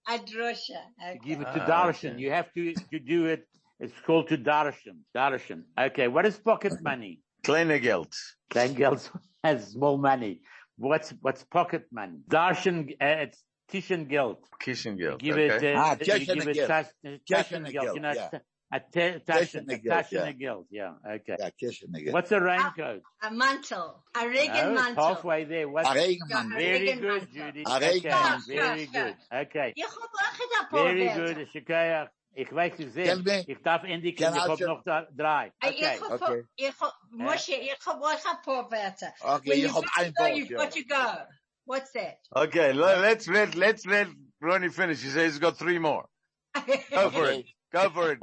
A 0.08 0.18
drosha. 0.18 0.80
To 1.00 1.18
give 1.24 1.40
it 1.40 1.44
to 1.44 1.62
Ah, 1.62 1.66
darshan. 1.86 2.12
okay. 2.14 2.20
You 2.22 2.30
have 2.30 2.52
to, 2.54 2.74
to 2.74 2.98
do 2.98 3.26
it. 3.26 3.46
It's 3.80 3.98
called 4.06 4.28
to 4.28 4.38
darshan. 4.38 4.98
Darshan. 5.16 5.62
Okay. 5.78 6.08
What 6.08 6.26
is 6.26 6.36
pocket 6.38 6.74
money? 6.82 7.20
Kleine 7.44 7.80
Geld. 7.80 8.12
Kleingeld 8.50 9.08
has 9.44 9.68
small 9.72 9.98
money. 9.98 10.40
What's, 10.76 11.10
what's 11.20 11.44
pocket 11.44 11.84
money? 11.92 12.18
Darshan, 12.28 12.92
uh, 13.00 13.24
it's 13.24 13.42
Tischen 13.70 14.08
Geld. 14.08 14.38
Kissengeld. 14.62 15.18
Give 15.18 15.36
okay. 15.36 15.70
it, 15.70 15.76
uh, 15.76 15.80
Ah, 15.80 15.92
you 16.00 16.18
give 16.18 16.48
it 16.48 16.56
Taschengeld. 16.56 16.66
tas- 16.66 16.92
Taschengeld. 17.04 17.20
Taschengeld, 17.30 17.94
You 17.94 18.00
know, 18.00 18.12
yeah. 18.12 18.38
T- 18.78 19.00
A 19.00 19.18
te- 19.18 19.20
Cash 19.26 19.52
taschen, 19.52 19.61
in 19.61 19.66
the 19.66 19.74
a 19.74 19.78
guilt, 19.78 19.94
taschen 19.94 20.12
yeah. 20.12 20.26
a 20.28 20.32
guilt. 20.32 20.66
Yeah. 20.70 20.92
Okay. 21.06 21.37
Ja, 21.38 21.50
kischen 21.61 21.94
again. 21.94 22.12
What's 22.12 22.32
a 22.32 22.40
raincoat? 22.40 23.02
A 23.22 23.30
mantle. 23.30 24.02
A 24.16 24.22
No, 24.24 24.28
regen 24.28 24.50
oh, 24.54 24.72
it's 24.72 24.82
mantle. 24.82 25.04
halfway 25.04 25.44
there. 25.44 25.68
What's 25.68 25.88
A 25.88 25.94
regenman. 25.94 26.50
very 26.50 26.80
Regen 26.80 26.98
good, 27.00 27.08
mantle. 27.12 27.28
Judy. 27.32 27.62
A 27.66 27.76
Okay, 27.76 27.92
regenman. 28.00 28.40
very 28.46 28.87
Sure, 28.87 29.04
good. 29.04 29.16
Okay. 29.32 29.72
Ich 29.76 29.85
hab 29.85 29.92
auch 29.92 30.61
ein 30.61 30.68
paar 30.70 30.85
Very 30.85 31.06
Wörter. 31.08 31.35
good, 31.35 31.48
Shikaya. 31.52 32.08
Ich 32.35 32.50
weiß 32.50 32.80
es 32.80 32.94
sehr. 32.94 33.04
Tell 33.04 33.22
me. 33.22 33.44
Ich 33.46 33.58
darf 33.62 33.85
endlich, 33.85 34.14
ich 34.14 34.18
Can 34.18 34.35
I 34.35 34.38
hab 34.38 34.48
just- 34.58 34.62
noch 34.62 34.82
da- 34.85 35.06
drei. 35.14 35.52
Ah, 35.61 35.68
ich 35.68 35.76
Okay. 35.76 35.98
hab, 36.00 36.22
Okay. 36.22 36.42
ich 36.56 36.80
hab, 36.80 36.94
Moshe, 37.11 37.52
ich 37.52 37.78
hab 37.87 38.00
auch 38.00 38.08
ein 38.11 38.42
paar 38.42 38.70
Wörter. 38.70 39.12
Okay, 39.20 39.50
When 39.50 39.58
you 39.58 39.64
you've 39.66 39.74
have 39.74 39.85
got 39.85 39.94
to 39.96 40.00
ein 40.00 40.12
go, 40.14 40.24
Wort, 40.24 40.37
you've 40.37 40.50
yeah. 40.50 40.58
got 40.58 40.70
to 40.72 40.85
go. 40.85 41.26
What's 41.66 41.92
that? 41.92 42.18
Okay, 42.35 42.72
le- 42.72 43.00
let's 43.02 43.28
let 43.28 43.54
let's 43.54 43.85
let 43.87 44.08
Ronnie 44.40 44.70
finish. 44.70 45.02
He 45.02 45.11
says 45.11 45.35
he's 45.35 45.38
got 45.38 45.58
three 45.58 45.78
more. 45.78 46.06
Go 46.90 47.11
for 47.11 47.30
it. 47.30 47.46
Go 47.72 47.90
for 47.90 48.12
it. 48.12 48.18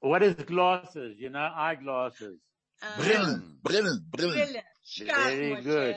What 0.00 0.22
is 0.22 0.34
glasses? 0.34 1.16
You 1.18 1.30
know, 1.30 1.48
eyeglasses. 1.54 2.38
Uh, 2.82 2.86
Brillen, 3.00 3.42
brillen, 3.62 3.98
brillen. 4.16 4.36
Brillen. 4.36 4.62
Very 5.06 5.56
Moshe. 5.56 5.64
good. 5.64 5.96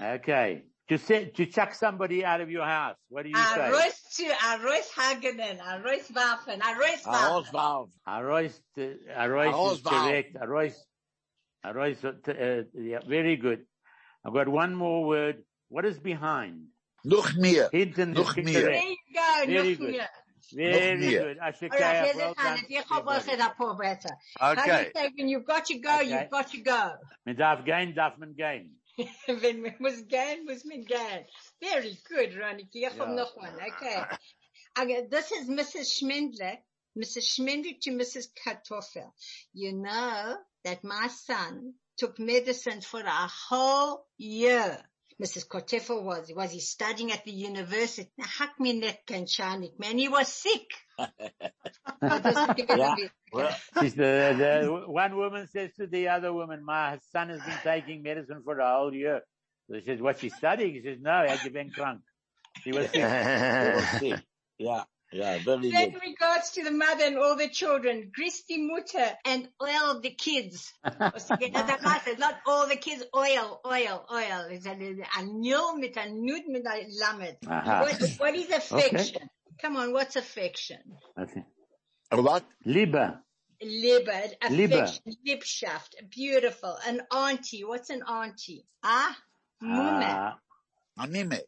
Okay. 0.00 0.62
To 0.88 0.96
set, 0.98 1.34
to 1.36 1.44
chuck 1.46 1.74
somebody 1.74 2.24
out 2.24 2.40
of 2.40 2.50
your 2.50 2.64
house. 2.64 2.96
What 3.10 3.24
do 3.24 3.28
you 3.28 3.36
A 3.36 3.44
say? 3.54 3.70
Reus 3.70 4.02
zu, 4.10 4.24
a 4.26 4.58
Reus 4.58 4.90
Hagenen, 4.96 5.58
a 5.60 5.82
Reus 5.82 6.08
Waffen, 6.10 6.60
a 6.60 6.78
Reus 6.78 7.04
A 7.04 7.10
Waffen. 7.10 7.44
Roswald. 7.44 7.90
Arois, 8.08 8.58
Arois 9.14 9.72
is 9.74 9.80
Aroisbaum. 9.82 9.84
correct. 9.84 10.36
Arois, 10.40 10.74
Arois, 11.64 12.04
uh, 12.04 12.62
yeah, 12.74 13.00
very 13.06 13.36
good. 13.36 13.66
I've 14.24 14.32
got 14.32 14.48
one 14.48 14.74
more 14.74 15.04
word. 15.06 15.42
What 15.68 15.84
is 15.84 15.98
behind? 15.98 16.68
Noch 17.04 17.34
mehr. 17.36 17.68
Hinten 17.70 18.12
is 18.12 18.16
Nog 18.16 18.36
meer. 18.38 18.52
There 18.62 18.82
you 18.82 18.96
go, 19.14 19.42
Very 19.46 19.70
noch 19.72 19.78
good. 19.78 19.90
mehr. 19.90 20.08
Very 20.52 20.96
meer. 20.98 21.22
good. 21.22 21.38
All 21.38 21.44
right, 21.44 21.54
Ashikaya, 21.54 22.04
here's 22.04 22.16
well 22.16 22.30
it, 22.32 22.36
done. 22.36 22.46
Hannes. 22.46 22.64
Ich 22.70 22.78
hab 22.90 23.06
auch 23.06 23.16
everybody. 23.16 23.42
ein 23.42 23.54
paar 23.56 23.78
Wörter. 23.78 24.16
How 24.40 24.54
do 24.54 24.60
you 24.60 24.72
Okay. 24.72 24.90
say 24.94 25.10
when 25.16 25.28
you've 25.28 25.44
got 25.46 25.64
to 25.66 25.78
go, 25.78 25.94
Okay. 25.94 26.10
you've 26.10 26.30
got 26.30 26.50
to 26.50 26.58
go. 26.60 26.90
Man 27.26 27.36
darf 27.36 27.64
gehen, 27.64 27.94
darf 27.94 28.18
man 28.18 28.34
gehen. 28.34 28.74
Wenn 29.28 29.62
man 29.62 29.74
muss 29.78 30.02
gehen, 30.08 30.44
muss 30.44 30.64
man 30.64 30.84
gehen. 30.84 31.24
Very 31.62 31.96
good, 32.08 32.36
Ronnie. 32.36 32.68
Ich 32.72 32.84
hab 32.86 32.96
Ja. 32.96 33.06
noch 33.06 33.36
one. 33.36 33.54
Okay. 33.54 34.02
Okay, 34.80 35.06
this 35.10 35.30
is 35.32 35.48
Mrs. 35.48 35.98
Schmendler. 35.98 36.58
Mrs. 36.96 37.26
Schmendler 37.36 37.78
to 37.80 37.90
Mrs. 37.92 38.28
Kartoffel. 38.34 39.12
You 39.52 39.72
know 39.72 40.36
that 40.64 40.82
my 40.82 41.08
son 41.08 41.74
took 41.96 42.18
medicine 42.18 42.80
for 42.80 43.00
a 43.00 43.28
whole 43.48 44.06
year. 44.16 44.82
Mrs. 45.20 45.48
Kartoffel 45.48 46.02
was, 46.02 46.30
was 46.34 46.52
he 46.52 46.60
studying 46.60 47.10
at 47.10 47.24
the 47.24 47.32
university? 47.32 48.08
Na, 48.16 48.24
hak 48.24 48.60
mir 48.60 48.74
net 48.74 49.04
kein 49.04 49.26
man. 49.78 49.98
He 49.98 50.08
was 50.08 50.28
sick. 50.28 50.70
Yeah. 52.00 52.94
Well, 53.32 53.54
the, 53.74 53.90
the, 53.90 54.82
one 54.86 55.16
woman 55.16 55.48
says 55.48 55.70
to 55.78 55.86
the 55.86 56.08
other 56.08 56.32
woman, 56.32 56.64
my 56.64 56.98
son 57.12 57.28
has 57.30 57.40
been 57.40 57.58
taking 57.62 58.02
medicine 58.02 58.42
for 58.44 58.58
a 58.58 58.70
whole 58.70 58.94
year. 58.94 59.20
So 59.68 59.78
she 59.78 59.84
says, 59.84 60.00
what's 60.00 60.20
he 60.20 60.28
studying? 60.28 60.74
He 60.74 60.82
says, 60.82 60.98
no, 61.00 61.26
he 61.42 61.48
been 61.50 61.70
drunk. 61.70 62.00
He 62.64 62.72
was 62.72 62.88
sick. 62.90 63.02
they 63.02 63.72
will 63.74 63.98
see. 64.00 64.14
Yeah, 64.58 64.84
yeah, 65.12 65.38
very 65.44 65.70
Then 65.70 65.90
good. 65.92 66.02
regards 66.02 66.50
to 66.52 66.64
the 66.64 66.70
mother 66.70 67.04
and 67.04 67.16
all 67.18 67.36
the 67.36 67.48
children, 67.48 68.10
Christy 68.14 68.58
Mutter 68.58 69.10
and 69.24 69.48
all 69.60 70.00
the 70.00 70.10
kids. 70.10 70.72
Not 70.84 72.36
all 72.46 72.68
the 72.68 72.76
kids, 72.76 73.04
oil, 73.14 73.60
oil, 73.66 74.06
oil. 74.12 74.46
It's 74.50 74.66
a, 74.66 74.72
a 74.72 75.24
nil 75.24 75.76
mit 75.78 75.96
a 75.96 76.00
nud 76.10 76.42
mit 76.46 76.64
a 76.66 76.86
lamed. 77.00 77.36
Aha. 77.48 77.80
What, 77.82 78.10
what 78.18 78.34
is 78.34 78.50
affection? 78.50 79.28
Come 79.60 79.76
on, 79.76 79.92
what's 79.92 80.16
affection? 80.16 80.78
Okay. 81.18 81.44
What? 82.12 82.44
Liebe. 82.64 83.18
Liebe, 83.60 84.30
Liebe. 84.50 84.72
affection, 84.72 85.02
Liebschaft, 85.26 85.90
beautiful. 86.10 86.76
An 86.86 87.02
auntie, 87.12 87.64
what's 87.64 87.90
an 87.90 88.02
auntie? 88.08 88.64
Ah, 88.84 89.16
mume. 89.60 90.02
Ah, 90.04 90.38
Anime. 90.96 91.38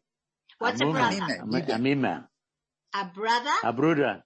What's 0.59 0.81
a 0.81 0.85
Mume. 0.85 0.91
brother? 0.93 1.39
A 1.41 1.77
mi- 1.79 2.27
a 2.93 3.03
Mime. 3.03 3.09
A 3.09 3.13
brother, 3.13 3.57
A 3.63 3.73
Bruder. 3.73 4.23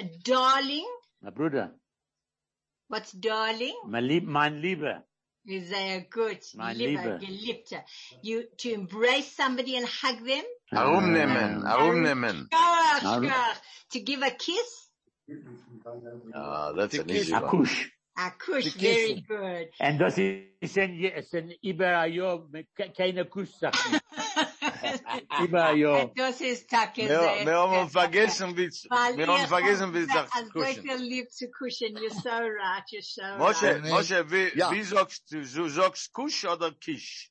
a 0.00 0.04
darling. 0.24 0.86
A 1.24 1.30
Bruder. 1.30 1.70
What's 2.88 3.12
darling? 3.12 3.74
Mein, 3.86 4.04
Lieb, 4.04 4.24
mein 4.24 4.60
Liebe. 4.60 5.02
Sehr 5.46 6.00
gut. 6.10 6.40
Mein 6.54 6.76
Liebe, 6.76 7.02
Liebe. 7.02 7.18
Geliebte. 7.20 7.84
You, 8.22 8.44
to 8.58 8.72
embrace 8.72 9.32
somebody 9.36 9.76
and 9.76 9.86
hug 9.86 10.24
them. 10.24 10.44
Herumnehmen, 10.72 11.62
herumnehmen. 11.64 12.48
Schkach, 12.50 13.04
Arum- 13.04 13.24
schkach. 13.24 13.60
To 13.92 14.00
give 14.00 14.22
a 14.22 14.30
kiss. 14.30 14.90
Ah, 16.34 16.72
that's 16.72 16.98
an 16.98 17.06
Kiss. 17.06 17.16
easy 17.22 17.32
A 17.32 17.40
one. 17.40 17.48
Kusch. 17.50 17.90
A 18.18 18.30
kush. 18.38 18.64
To 18.72 18.78
kiss 18.78 18.80
Very 18.80 19.24
good. 19.28 19.68
And 19.80 20.00
das 20.00 20.18
ist 20.18 20.78
ein, 20.78 20.98
ist 21.00 21.34
ein 21.34 21.52
über 21.62 21.98
ein 21.98 22.12
Jahr 22.12 22.46
mit 22.50 22.68
keine 22.96 23.24
Kusssachen. 23.26 24.00
Über 24.00 24.46
ein 25.06 25.78
Jahr. 25.78 26.10
Das 26.16 26.40
ist 26.40 26.68
Tacke. 26.70 27.02
Wir, 27.02 27.46
wir 27.46 27.56
haben 27.58 27.88
vergessen, 27.90 28.56
wie, 28.56 28.68
wir 28.70 29.26
haben 29.26 29.46
vergessen, 29.48 29.92
wie 29.94 29.98
es 29.98 30.10
Als 30.10 30.50
kuschen. 30.52 30.84
so 30.88 30.96
lieb. 31.02 31.28
You're 31.28 32.10
so 32.22 32.30
right. 32.30 32.84
You're 32.92 33.02
so 33.02 33.22
Moshe, 33.38 33.62
right. 33.66 33.84
Moshe, 33.84 34.30
wie, 34.30 34.58
Ja. 34.58 34.70
wie 34.72 34.82
sagst 34.82 35.30
du, 35.30 35.42
du 35.42 35.68
sagst 35.68 36.12
Kusch 36.12 36.44
oder 36.44 36.72
Kisch? 36.72 37.30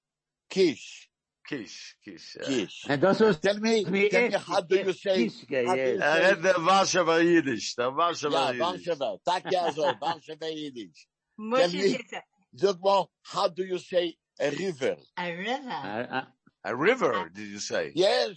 Kish. 0.49 1.09
Kisch, 1.47 1.95
Kisch. 2.03 2.37
Kish. 2.43 2.85
En 2.89 2.99
das 2.99 3.21
ist 3.21 3.39
Tell 3.41 3.59
me, 3.59 3.83
tell 3.83 3.91
me, 3.91 4.07
echt- 4.09 4.47
how 4.47 4.61
do 4.61 4.75
you 4.77 4.93
say? 4.93 5.25
Kischke, 5.29 5.65
how 5.67 5.75
do 5.75 5.79
yes. 5.79 5.99
Er 6.01 6.31
redt 6.31 6.43
der 6.43 6.65
Warschauer 6.65 7.19
Jiddisch, 7.19 7.75
der 7.75 7.95
Warschauer 7.95 8.31
Ja, 8.55 8.71
Jiddisch. 8.71 8.87
Warschauer. 8.87 9.19
Tak 9.23 9.51
ja 9.51 9.71
so, 9.71 9.81
Warschauer 10.01 10.49
Yiddish. 10.49 11.07
Moshe 11.37 11.71
me- 11.77 11.89
says 11.89 12.21
Sag 12.53 12.79
mal, 12.81 13.07
how 13.33 13.47
do 13.47 13.63
you 13.63 13.77
say 13.77 14.17
a 14.39 14.49
river? 14.49 14.97
a 15.17 15.25
river. 15.27 16.27
A 16.67 16.75
river, 16.75 17.13
uh, 17.13 17.25
did 17.31 17.47
you 17.47 17.59
say? 17.59 17.91
Yes, 17.93 18.31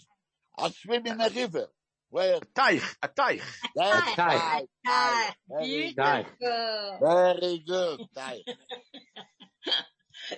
I 0.58 0.68
swim 0.70 1.06
in 1.06 1.18
a 1.18 1.24
uh, 1.24 1.30
river. 1.34 1.66
Where? 2.10 2.40
Teich, 2.54 2.82
a 3.02 3.08
Teich. 3.08 3.40
That's 3.74 4.10
Teich. 4.16 4.66
right. 4.86 5.34
Very 5.48 5.94
good. 5.94 5.96
beautiful. 5.96 6.98
Very 7.00 7.64
good. 7.66 8.00
Teich. 8.14 8.44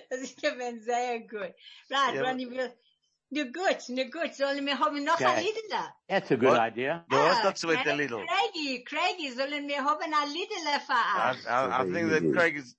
Das 0.09 0.21
ist 0.21 0.41
gewesen 0.41 0.81
sehr 0.81 1.19
gut. 1.19 1.53
Right, 1.89 2.15
Ja. 2.15 2.21
Ronny, 2.23 2.49
wir, 2.49 2.73
nu 3.29 3.51
gut, 3.51 3.89
nu 3.89 4.05
gut. 4.09 4.33
Sollen 4.35 4.65
wir 4.65 4.79
haben 4.79 5.03
noch 5.03 5.15
Okay. 5.15 5.25
ein 5.25 5.43
Liedele? 5.43 5.83
That's 6.07 6.31
a 6.31 6.35
good 6.37 6.49
What? 6.51 6.59
idea. 6.71 7.05
Du 7.09 7.17
hast 7.17 7.43
dazu 7.43 7.67
mit 7.67 7.83
der 7.85 7.95
Craig- 7.97 8.07
Craigie, 8.09 8.83
Craigie, 8.85 9.31
sollen 9.31 9.67
wir 9.67 9.83
haben 9.83 10.13
ein 10.13 10.29
Liedele 10.29 10.79
für 10.85 10.93
I, 10.93 11.31
euch? 11.31 11.45
I, 11.45 11.81
I 11.81 11.91
think 11.91 12.09
that 12.11 12.33
Craig 12.33 12.55
is, 12.55 12.75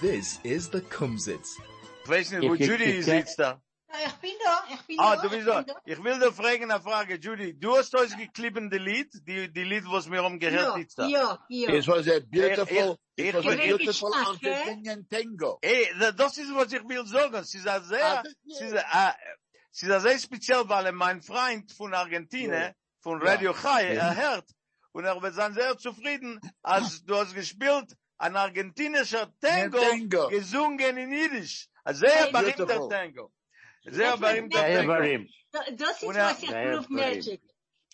This 0.00 0.40
is 0.42 0.70
the 0.70 0.80
Kumzits. 0.80 1.56
ich 2.04 2.08
weiß 2.08 2.30
nicht, 2.32 2.48
wo 2.48 2.54
Ich- 2.54 2.60
ich- 2.62 2.66
Judy 2.68 3.02
sitzt 3.02 3.38
da. 3.38 3.60
Ich 4.06 4.12
bin 4.14 4.30
da, 4.44 4.62
ich 4.72 4.80
bin 4.86 4.96
Ah, 5.00 5.16
da. 5.16 5.22
du 5.22 5.30
bist 5.30 5.46
da. 5.48 5.64
Ich 5.84 6.02
will 6.02 6.18
dir 6.20 6.32
fragen 6.32 6.70
eine 6.70 6.80
Frage, 6.80 7.16
Judy. 7.16 7.58
Du 7.58 7.76
hast 7.76 7.92
euch 7.96 8.16
geklippende 8.16 8.78
Lied, 8.78 9.10
die, 9.26 9.52
die 9.52 9.64
Lied, 9.64 9.84
was 9.86 10.08
wir 10.10 10.22
haben 10.22 10.38
gehört, 10.38 10.76
sitzt 10.76 10.98
da. 10.98 11.06
Ja, 11.08 11.38
ja, 11.48 11.70
It 11.74 11.86
was 11.88 12.06
a 12.08 12.20
beautiful, 12.20 12.96
Ich- 13.16 13.26
it 13.26 13.34
was 13.34 13.44
ich- 13.44 13.50
a 13.50 13.54
ich- 13.54 13.68
beautiful 13.76 14.10
ich- 14.14 14.26
Argentinian 14.26 15.06
tango. 15.08 15.58
Ey, 15.60 15.88
da- 15.98 16.12
das 16.12 16.38
ist, 16.38 16.54
was 16.54 16.72
ich 16.72 16.82
will 16.88 17.04
sagen. 17.04 17.42
Sie 17.44 17.58
ist 17.58 17.64
sehr, 17.64 18.20
Ah, 18.20 18.22
sie 18.44 18.64
ist, 18.64 18.72
äh, 18.72 19.12
sie 19.72 19.86
ist 19.88 20.02
sehr 20.02 20.18
speziell, 20.20 20.68
weil 20.68 20.92
mein 20.92 21.20
Freund 21.20 21.70
von 21.72 21.92
Argentinien, 21.92 22.72
von 23.00 23.20
Radio 23.20 23.52
Chai, 23.52 23.96
er 23.96 24.14
hört, 24.16 24.48
und 24.92 25.04
er 25.04 25.20
wird 25.20 25.34
sein 25.34 25.52
sehr 25.52 25.76
zufrieden, 25.76 26.40
als 26.62 27.04
du 27.04 27.16
hast 27.16 27.34
gespielt, 27.34 27.92
ein 28.20 28.36
argentinischer 28.36 29.32
Tango, 29.40 29.78
Tango. 29.78 30.28
gesungen 30.28 30.96
in 30.96 31.12
Jiddisch. 31.12 31.68
Ein 31.84 31.94
sehr 31.94 32.30
berühmter. 32.30 32.88
Tango. 32.88 33.32
Sehr 33.84 34.16
berühmter 34.16 34.60
Tango. 34.60 35.26
Das 35.52 35.96
ist 35.96 36.02
Und 36.04 36.16
er- 36.16 36.26
was 36.26 36.42
ich 36.42 36.50
proof 36.50 36.88
magic. 36.90 37.40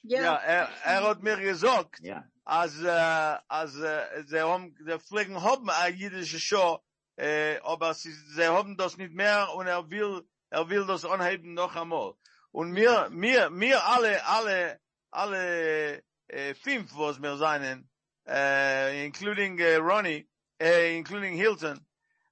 Ja, 0.02 0.22
Ja, 0.22 0.34
er, 0.36 0.68
er 0.84 1.02
hat 1.08 1.22
mir 1.22 1.36
gesagt, 1.38 2.00
Ja. 2.00 2.24
als, 2.44 2.80
äh, 2.82 3.38
als, 3.48 3.74
äh, 3.76 4.24
sie 4.26 4.40
haben, 4.40 4.74
die 4.86 4.98
Pflegen 5.00 5.42
haben 5.42 5.68
eine 5.70 5.94
jüdische 5.96 6.38
Show, 6.38 6.80
äh, 7.16 7.58
aber 7.62 7.94
sie, 7.94 8.12
sie 8.12 8.46
haben 8.46 8.76
das 8.76 8.96
nicht 8.98 9.14
mehr 9.14 9.48
und 9.54 9.66
er 9.66 9.88
will, 9.90 10.22
er 10.50 10.68
will 10.68 10.86
das 10.86 11.04
anheben 11.04 11.54
noch 11.54 11.74
einmal. 11.76 12.14
Und 12.52 12.70
mir, 12.72 13.08
mir, 13.10 13.50
mir 13.50 13.84
alle, 13.84 14.24
alle, 14.26 14.80
alle, 15.10 16.02
äh, 16.28 16.54
fünf, 16.54 16.90
was 16.96 17.20
wir 17.20 17.36
seien, 17.36 17.88
äh, 18.26 19.04
including 19.06 19.58
äh, 19.58 19.76
Ronnie, 19.76 20.28
äh, 20.60 20.96
including 20.96 21.34
Hilton, 21.34 21.80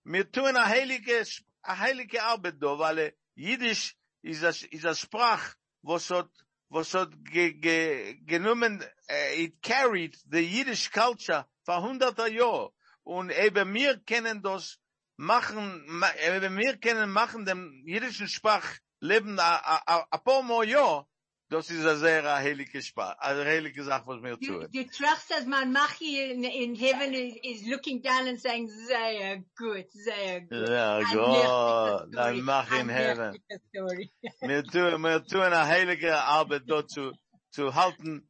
wir 0.05 0.31
tun 0.31 0.47
eine 0.47 0.67
heilige, 0.67 1.25
eine 1.63 1.79
heilige 1.79 2.23
Arbeit 2.23 2.57
da, 2.61 2.79
weil 2.79 2.99
äh, 2.99 3.13
Jiddisch 3.35 3.97
ist 4.23 4.45
a, 4.45 4.49
ist 4.49 4.87
a 4.87 4.95
Sprach, 4.95 5.55
was 5.83 6.11
hat, 6.11 6.31
was 6.69 6.95
hat 6.95 7.11
ge, 7.25 7.53
ge, 7.55 8.15
genommen, 8.25 8.85
äh, 9.09 9.45
it 9.45 9.63
carried 9.63 10.17
the 10.31 10.41
Yiddish 10.41 10.91
culture 10.91 11.47
für 11.65 11.83
hunderter 11.83 12.29
Jahre. 12.29 12.73
Und 13.03 13.31
eben 13.31 13.73
wir 13.75 13.99
können 14.01 14.43
das 14.43 14.79
machen, 15.17 15.85
ma, 15.87 16.09
eben 16.27 16.57
wir 16.57 16.77
können 16.79 17.11
machen 17.11 17.45
dem 17.45 17.83
jiddischen 17.87 18.29
Sprach 18.29 18.79
leben 19.01 19.39
a, 19.39 19.57
a, 19.57 19.83
a, 19.87 20.07
a 20.11 20.19
paar 20.19 20.43
more 20.43 20.65
Jahr, 20.65 21.07
das 21.51 21.71
ist 21.71 21.85
a 21.85 21.97
sehr 21.97 22.23
heilige 22.25 22.83
Spaß, 22.83 23.17
a 23.21 23.35
heilige 23.45 23.85
Sache, 23.85 24.05
was 24.07 24.23
wir 24.23 24.37
Du, 24.37 24.47
tun. 24.47 24.69
du 24.73 24.85
trachst, 24.87 25.31
dass 25.31 25.47
man 25.47 25.73
Machi 25.73 26.31
in, 26.33 26.43
in 26.45 26.75
heaven 26.75 27.13
is, 27.13 27.37
is 27.43 27.67
looking 27.67 28.03
down 28.03 28.27
and 28.29 28.41
saying, 28.41 28.69
sehr 28.69 29.39
gut, 29.57 29.87
sehr 29.93 30.41
gut. 30.43 30.69
Ja, 30.69 30.97
Ein 30.99 31.05
Gott, 31.15 32.09
dann 32.15 32.41
mach 32.43 32.71
in 32.73 32.89
heaven. 32.89 33.31
merklicher 33.33 33.61
Story. 33.69 34.11
Wir 34.41 34.65
tun, 34.65 35.03
wir 35.03 35.25
tun 35.25 35.43
eine 35.43 35.65
heilige 35.67 36.17
Arbeit 36.17 36.63
dort 36.67 36.91
zu, 36.91 37.13
zu 37.51 37.75
halten. 37.75 38.29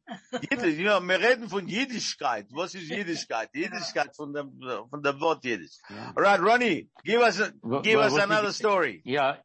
Jiddisch, 0.51 0.77
ja, 0.77 0.99
wir 1.01 1.19
reden 1.19 1.49
von 1.49 1.67
Jiddischkeit. 1.67 2.45
Was 2.51 2.75
ist 2.75 2.89
Jiddischkeit? 2.89 3.49
Jiddischkeit 3.53 4.15
von 4.15 4.33
dem, 4.33 4.51
von 4.89 5.01
dem 5.01 5.19
Wort 5.19 5.43
Jiddisch. 5.43 5.77
Alright, 6.15 6.41
Ronnie, 6.41 6.89
give 7.03 7.21
us, 7.21 7.41
a, 7.41 7.49
give 7.81 7.97
wha- 7.99 8.05
us 8.05 8.13
another 8.19 8.47
did- 8.49 8.55
story. 8.55 9.01
Yeah, 9.05 9.37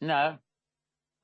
no. 0.00 0.38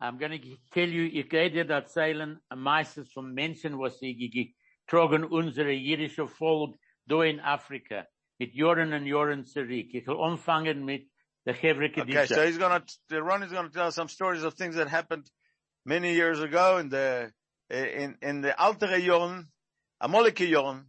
I'm 0.01 0.17
going 0.19 0.41
to 0.41 0.57
tell 0.73 0.89
you, 0.89 1.05
ich 1.13 1.29
gehe 1.29 1.51
dir 1.51 1.69
erzählen, 1.69 2.39
meistens 2.55 3.13
von 3.13 3.33
Menschen, 3.35 3.79
was 3.79 3.99
sie 3.99 4.15
ge- 4.15 4.55
getragen 4.87 5.25
unsere 5.25 5.73
jüdische 5.73 6.29
Volk 6.29 6.77
da 7.07 7.23
in 7.23 7.41
Afrika, 7.41 8.07
mit 8.39 8.55
Jahren 8.55 8.93
und 8.93 9.07
Jahren 9.07 9.45
zurück. 9.45 9.93
Ich 9.93 10.07
will 10.07 10.21
anfangen 10.21 10.85
mit 10.85 11.09
der 11.45 11.55
Chevre 11.55 11.91
Okay, 11.97 12.27
so 12.27 12.43
he's 12.43 12.59
gonna, 12.59 12.85
Ronnie's 13.11 13.51
gonna 13.51 13.71
tell 13.71 13.87
us 13.87 13.95
some 13.95 14.09
stories 14.09 14.45
of 14.45 14.55
things 14.55 14.77
that 14.77 14.89
happened 14.89 15.29
many 15.85 16.15
years 16.15 16.41
ago 16.41 16.79
in 16.79 16.91
the, 16.91 17.33
in, 17.71 18.17
in 18.23 18.43
the 18.43 18.53
altere 18.59 18.99
Jahren, 19.01 19.49
Amolike 20.01 20.47
Jahren, 20.49 20.81
uh, 20.81 20.85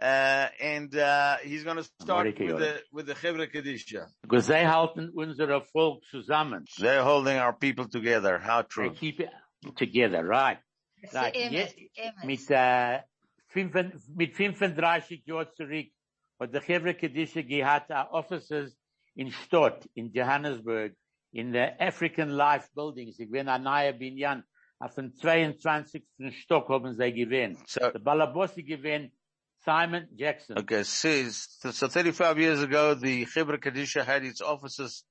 and, 0.00 0.94
uh, 0.96 1.36
he's 1.42 1.64
gonna 1.64 1.82
start 2.00 2.26
with 2.38 2.58
the, 2.58 2.82
with 2.92 3.06
the 3.06 3.14
Chevre 3.14 3.46
Kedisha. 3.46 4.06
Because 4.22 4.46
sie 4.46 4.64
halten 4.66 5.10
unser 5.16 5.60
Volk 5.72 6.04
zusammen. 6.10 6.64
They're 6.78 7.02
holding 7.02 7.38
our 7.38 7.52
people 7.52 7.88
together. 7.88 8.38
How 8.38 8.62
They 8.62 8.68
true. 8.68 8.94
keep 8.94 9.20
it 9.20 9.30
together, 9.76 10.24
right? 10.24 10.58
Right. 11.12 11.34
Yes. 11.34 11.74
Emes. 11.96 12.24
Mit, 12.24 12.50
äh, 12.50 13.00
fünfen- 13.52 13.92
mit 14.16 14.34
35 14.36 15.22
Jahren 15.26 15.48
zurück 15.54 15.86
hat 16.40 16.52
der 16.54 16.60
Chevre 16.62 16.94
Kedisha 16.94 17.42
gehabt 17.42 17.90
uh, 17.90 18.04
offices 18.12 18.76
in 19.16 19.30
Stott, 19.32 19.88
in 19.94 20.12
Johannesburg, 20.12 20.94
in 21.32 21.52
der 21.52 21.80
African 21.80 22.30
Life 22.30 22.68
Buildings. 22.74 23.18
Ich 23.18 23.30
bin 23.30 23.48
ein 23.48 23.62
neuer 23.62 23.92
Binyan. 23.92 24.44
Auf 24.80 24.94
dem 24.94 25.12
22. 25.12 26.04
Stock 26.30 26.68
haben 26.68 26.94
sie 26.94 27.12
gewähnt. 27.12 27.58
So, 27.66 27.80
Der 27.90 27.98
Balabossi 27.98 28.62
gewähnt 28.62 29.12
Simon 29.68 30.08
Jackson. 30.16 30.58
Okay, 30.60 30.82
so, 30.82 31.28
so 31.28 31.88
35 31.88 32.38
years 32.38 32.62
ago, 32.62 32.94
the 32.94 33.26
Chibra 33.26 33.58
Kadisha 33.58 34.02
had 34.02 34.24
its 34.24 34.40
offices 34.40 35.04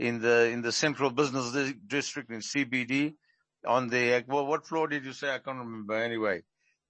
in 0.00 0.20
the, 0.20 0.48
in 0.48 0.62
the 0.62 0.72
central 0.72 1.10
business 1.10 1.72
district 1.86 2.32
in 2.32 2.40
CBD 2.40 3.14
on 3.64 3.86
the, 3.86 4.24
well, 4.26 4.46
what 4.46 4.66
floor 4.66 4.88
did 4.88 5.04
you 5.04 5.12
say? 5.12 5.32
I 5.32 5.38
can't 5.38 5.58
remember 5.58 5.94
anyway. 5.94 6.42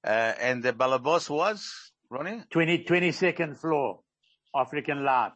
Uh, 0.03 0.33
and 0.41 0.63
the 0.63 0.73
Balabos 0.73 1.29
was, 1.29 1.93
Ronnie? 2.09 2.43
20, 2.53 2.85
22nd 2.85 3.61
floor, 3.61 4.01
African 4.57 5.05
Life. 5.05 5.33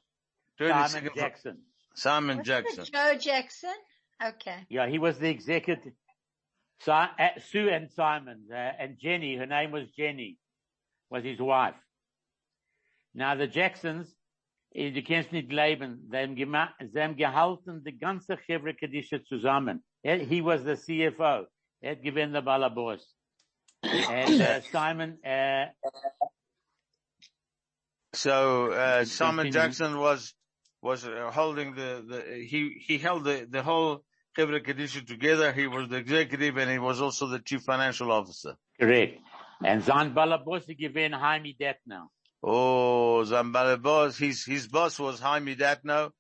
Simon. 0.58 1.10
Jackson. 1.14 1.58
Simon 1.94 2.36
What's 2.38 2.48
Jackson. 2.48 2.84
Joe 2.90 3.14
Jackson? 3.20 3.74
Okay. 4.24 4.64
Yeah, 4.70 4.88
he 4.88 4.98
was 4.98 5.18
the 5.18 5.28
executive. 5.28 5.92
Si- 6.80 6.90
uh, 6.90 7.08
Sue 7.50 7.68
and 7.68 7.90
Simon 7.90 8.44
uh, 8.50 8.56
and 8.56 8.96
Jenny, 8.98 9.36
her 9.36 9.46
name 9.46 9.70
was 9.70 9.90
Jenny, 9.90 10.38
was 11.10 11.24
his 11.24 11.38
wife. 11.38 11.74
Now 13.14 13.34
the 13.34 13.46
Jacksons, 13.46 14.12
eh, 14.74 14.90
du 14.90 15.02
kennst 15.02 15.32
nicht 15.32 15.52
leben, 15.52 16.08
sie 16.10 16.16
haben, 16.16 16.36
sie 16.92 17.00
haben 17.00 17.16
gehalten 17.16 17.84
die 17.84 17.96
ganze 17.96 18.36
Chevre 18.38 18.74
Kedisha 18.74 19.24
zusammen. 19.24 19.82
Er, 20.02 20.18
he 20.18 20.40
was 20.40 20.64
the 20.64 20.76
CFO. 20.76 21.46
Er 21.80 21.92
hat 21.92 22.02
gewinnt 22.02 22.34
der 22.34 22.42
Balabos. 22.42 23.02
And 23.82 24.40
uh, 24.40 24.60
Simon, 24.72 25.18
uh, 25.24 25.66
So, 28.14 28.70
uh, 28.70 29.04
Simon 29.04 29.50
Jackson 29.50 29.98
was, 29.98 30.34
was 30.80 31.04
uh, 31.04 31.30
holding 31.32 31.74
the, 31.74 32.04
the, 32.06 32.44
he, 32.44 32.80
he 32.86 32.98
held 32.98 33.24
the, 33.24 33.46
the 33.50 33.62
whole 33.62 34.04
Chibra 34.38 34.64
Kadisha 34.64 35.06
together. 35.06 35.52
He 35.52 35.66
was 35.66 35.88
the 35.88 35.96
executive 35.96 36.56
and 36.56 36.70
he 36.70 36.78
was 36.78 37.00
also 37.00 37.26
the 37.26 37.40
chief 37.40 37.62
financial 37.62 38.12
officer. 38.12 38.54
correct. 38.80 39.18
And 39.62 39.82
sein 39.82 40.14
Balabos 40.14 40.66
gewinnt 40.66 41.14
Jaime 41.14 41.54
Detner. 41.54 42.08
Oh, 42.46 43.22
Zambale 43.24 43.80
boss, 43.80 44.18
his, 44.18 44.44
his 44.44 44.68
boss 44.68 44.98
was 44.98 45.18
Jaime 45.18 45.56
Datno. 45.56 46.10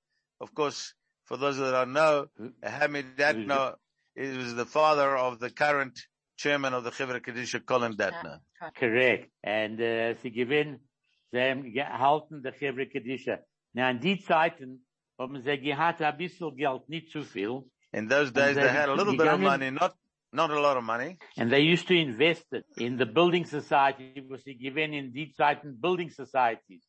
Of 0.40 0.54
course, 0.54 0.94
for 1.24 1.36
those 1.36 1.58
that 1.58 1.72
don't 1.72 1.92
know, 1.92 2.26
Jaime 2.62 3.02
Datno 3.02 3.74
is 4.16 4.54
the 4.54 4.64
father 4.64 5.16
of 5.16 5.38
the 5.38 5.50
current 5.50 6.00
chairman 6.38 6.72
of 6.72 6.84
the 6.84 6.90
Chivra 6.90 7.20
Kedisha, 7.20 7.64
Colin 7.64 7.94
Datno. 7.94 8.38
Correct. 8.74 9.30
And 9.42 9.78
uh, 9.78 9.84
äh, 9.84 10.14
sie 10.22 10.30
gewinnen, 10.30 10.80
sie 11.30 11.40
haben 11.40 11.70
gehalten 11.70 12.42
der 12.42 12.52
Chevre 12.52 12.86
Kedisha. 12.86 13.40
Na, 13.74 13.90
in 13.90 14.00
die 14.00 14.18
Zeiten 14.18 14.86
haben 15.18 15.42
sie 15.42 15.58
gehabt 15.58 16.00
ein 16.00 16.16
bisschen 16.16 16.56
Geld, 16.56 16.88
nicht 16.88 17.10
zu 17.10 17.22
viel. 17.22 17.64
In 17.92 18.08
those 18.08 18.32
days, 18.32 18.54
they 18.54 18.62
äh, 18.62 18.66
they 18.66 18.72
had 18.72 18.88
a 18.88 18.94
little 18.94 19.16
bit 19.16 19.28
of 19.28 19.40
money, 19.40 19.70
not, 19.70 19.94
not 20.34 20.50
a 20.50 20.60
lot 20.60 20.76
of 20.76 20.84
money. 20.84 21.16
And 21.36 21.50
they 21.50 21.60
used 21.60 21.86
to 21.88 21.94
invest 21.94 22.46
it 22.52 22.64
in 22.76 22.96
the 22.96 23.06
building 23.06 23.46
society, 23.46 24.12
It 24.16 24.28
was 24.28 24.42
given 24.44 24.92
in 24.92 25.12
die 25.12 25.32
Zeiten 25.32 25.80
building 25.80 26.10
societies. 26.10 26.84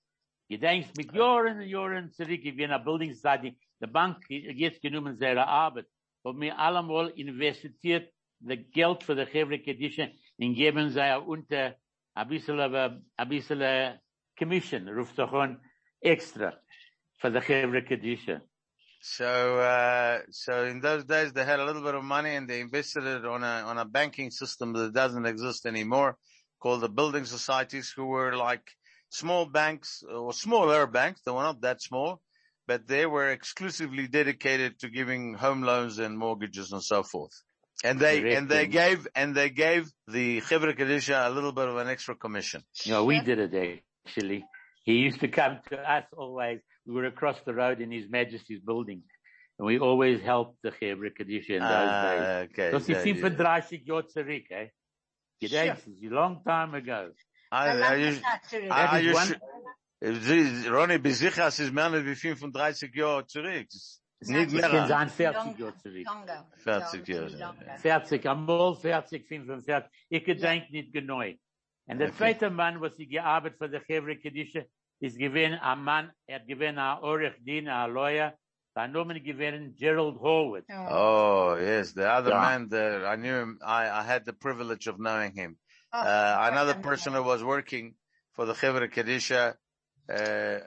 Je 0.48 0.58
denkst, 0.58 0.90
mit 0.98 1.12
Jahren 1.14 1.60
und 1.60 1.68
Jahren 1.68 2.12
zurück, 2.12 2.42
ich 2.44 2.56
bin 2.56 2.72
eine 2.72 2.84
building 2.84 3.14
society, 3.14 3.58
die 3.82 3.88
Bank 3.88 4.18
jetzt 4.30 4.82
genommen 4.82 5.18
seine 5.18 5.48
Arbeit, 5.48 5.88
haben 6.24 6.42
wir 6.42 6.58
allemal 6.58 7.10
investiert, 7.16 8.12
das 8.40 8.60
Geld 8.72 9.04
für 9.04 9.16
die 9.16 9.26
Chevre 9.26 9.60
Kedisha, 9.60 10.08
und 10.38 10.54
geben 10.54 10.90
sie 10.90 11.18
unter 11.26 11.76
ein 12.14 12.28
bisschen, 12.28 12.60
ein 12.60 13.30
bisschen 13.30 14.00
Commission, 14.38 14.88
ruft 14.90 15.18
doch 15.18 15.34
extra, 16.00 16.60
für 17.18 17.32
die 17.32 17.42
Chevre 17.42 17.84
Kedisha. 17.84 18.42
So, 19.08 19.60
uh, 19.60 20.22
so 20.32 20.66
in 20.66 20.82
those 20.82 21.04
days, 21.06 21.32
they 21.32 21.46
had 21.46 21.60
a 21.60 21.66
little 21.66 21.84
bit 21.84 21.94
of 21.94 22.04
money 22.04 22.36
and 22.36 22.50
they 22.50 22.60
invested 22.60 23.04
it 23.04 23.24
on 23.24 23.44
a, 23.44 23.64
on 23.68 23.78
a 23.78 23.86
banking 23.86 24.32
system 24.32 24.74
that 24.74 24.94
doesn't 24.94 25.28
exist 25.28 25.68
anymore 25.68 26.18
called 26.60 26.82
the 26.82 26.90
building 26.90 27.26
societies 27.26 27.94
who 27.96 28.06
were 28.08 28.36
like 28.36 28.68
small 29.10 29.46
banks 29.46 30.04
or 30.12 30.34
smaller 30.34 30.88
banks. 30.88 31.22
They 31.22 31.32
were 31.32 31.44
not 31.44 31.62
that 31.62 31.84
small, 31.84 32.20
but 32.66 32.88
they 32.88 33.06
were 33.06 33.30
exclusively 33.30 34.08
dedicated 34.08 34.80
to 34.80 34.90
giving 34.90 35.36
home 35.36 35.62
loans 35.62 36.00
and 36.00 36.18
mortgages 36.18 36.72
and 36.72 36.84
so 36.84 37.04
forth. 37.04 37.44
And 37.84 38.00
they, 38.00 38.22
Correct. 38.22 38.38
and 38.38 38.50
they 38.50 38.66
gave, 38.66 39.08
and 39.16 39.36
they 39.36 39.52
gave 39.52 39.88
the 40.08 40.42
Chivra 40.42 40.76
Kadisha 40.76 41.28
a 41.28 41.30
little 41.30 41.52
bit 41.52 41.68
of 41.68 41.78
an 41.78 41.88
extra 41.90 42.16
commission. 42.16 42.64
No, 42.88 43.06
we 43.06 43.22
did 43.22 43.38
it 43.38 43.84
actually. 44.08 44.46
He 44.84 44.94
used 44.94 45.20
to 45.20 45.28
come 45.28 45.60
to 45.70 45.78
us 45.78 46.06
always. 46.18 46.60
We 46.86 46.94
were 46.94 47.06
across 47.08 47.38
the 47.46 47.54
road 47.54 47.82
in 47.82 47.92
His 47.92 48.08
Majesty's 48.10 48.60
building. 48.60 49.04
And 49.58 49.66
we 49.66 49.80
always 49.80 50.22
helped 50.22 50.58
the 50.64 50.72
Chevre 50.72 51.10
Kadisha 51.10 51.52
in 51.56 51.62
those 51.62 51.70
days. 51.70 52.22
Ah, 52.22 52.40
okay. 52.44 52.72
Das 52.72 52.88
ist 52.90 53.02
so 53.02 53.08
you- 53.10 53.16
35 53.16 53.86
Jahre 53.86 54.08
zurück, 54.08 54.52
eh? 54.52 54.70
Gedenkst, 55.42 55.86
das 55.88 55.94
ist 55.96 56.04
a 56.12 56.14
long 56.14 56.44
time 56.44 56.74
ago. 56.76 57.12
I, 57.52 57.70
I, 57.70 57.96
used- 58.10 58.22
I, 58.24 58.68
That 58.70 58.94
I 58.94 59.00
is 59.00 59.06
used 59.06 59.16
one- 59.16 59.40
to- 59.40 60.20
Sie- 60.22 60.68
Ronny, 60.68 60.98
besichert 61.00 61.58
ist 61.58 61.72
mehr 61.74 61.86
als 61.86 62.06
wie 62.06 62.16
35 62.16 62.94
Jahre 62.94 63.26
zurück. 63.26 63.68
Nicht 64.22 64.54
Es 64.54 64.62
kann 64.62 64.72
mehr. 64.72 64.88
sein 64.88 65.10
40 65.10 65.58
Jahre 65.60 65.78
zurück. 65.78 66.08
40 66.64 67.08
Jahre. 67.08 67.78
40, 67.80 68.28
einmal 68.30 68.76
40, 68.76 69.26
45. 69.28 69.90
Ich 70.10 70.24
gedenk 70.24 70.70
nicht 70.72 70.92
genau. 70.94 71.20
Und 71.22 71.98
der 72.00 72.08
Okay. 72.10 72.18
zweite 72.18 72.50
Mann, 72.50 72.82
was 72.82 72.98
ich 73.00 73.10
gearbeitet 73.10 73.58
für 73.58 73.70
die 73.70 73.80
Chevre 73.80 74.18
Kedisha, 74.18 74.62
ist 75.02 75.18
given 75.18 75.54
a 75.62 75.76
man, 75.76 76.12
er 76.28 76.40
hat 76.40 76.48
gewesen 76.48 76.78
ein 76.80 77.00
Orech 77.04 77.36
Dien, 77.44 77.68
ein 77.68 77.94
Lawyer, 77.94 78.34
sein 78.74 78.92
Name 78.92 79.20
given 79.20 79.74
Gerald 79.78 80.18
Horwood. 80.20 80.64
Oh, 80.70 81.56
yes, 81.60 81.94
the 81.94 82.08
other 82.10 82.32
Yeah. 82.32 82.42
man 82.42 82.70
that 82.70 83.06
I 83.06 83.16
knew 83.16 83.36
him, 83.36 83.60
I, 83.66 83.90
I 83.90 84.04
had 84.04 84.26
the 84.26 84.34
privilege 84.34 84.88
of 84.88 85.00
knowing 85.00 85.34
him. 85.36 85.58
Oh, 85.94 86.00
Uh, 86.00 86.50
another 86.52 86.74
person 86.76 87.14
who 87.14 87.24
was 87.24 87.44
working 87.44 87.96
for 88.34 88.46
the 88.46 88.54
Chevra 88.54 88.90
Kadisha, 88.92 89.54
uh, 90.10 90.60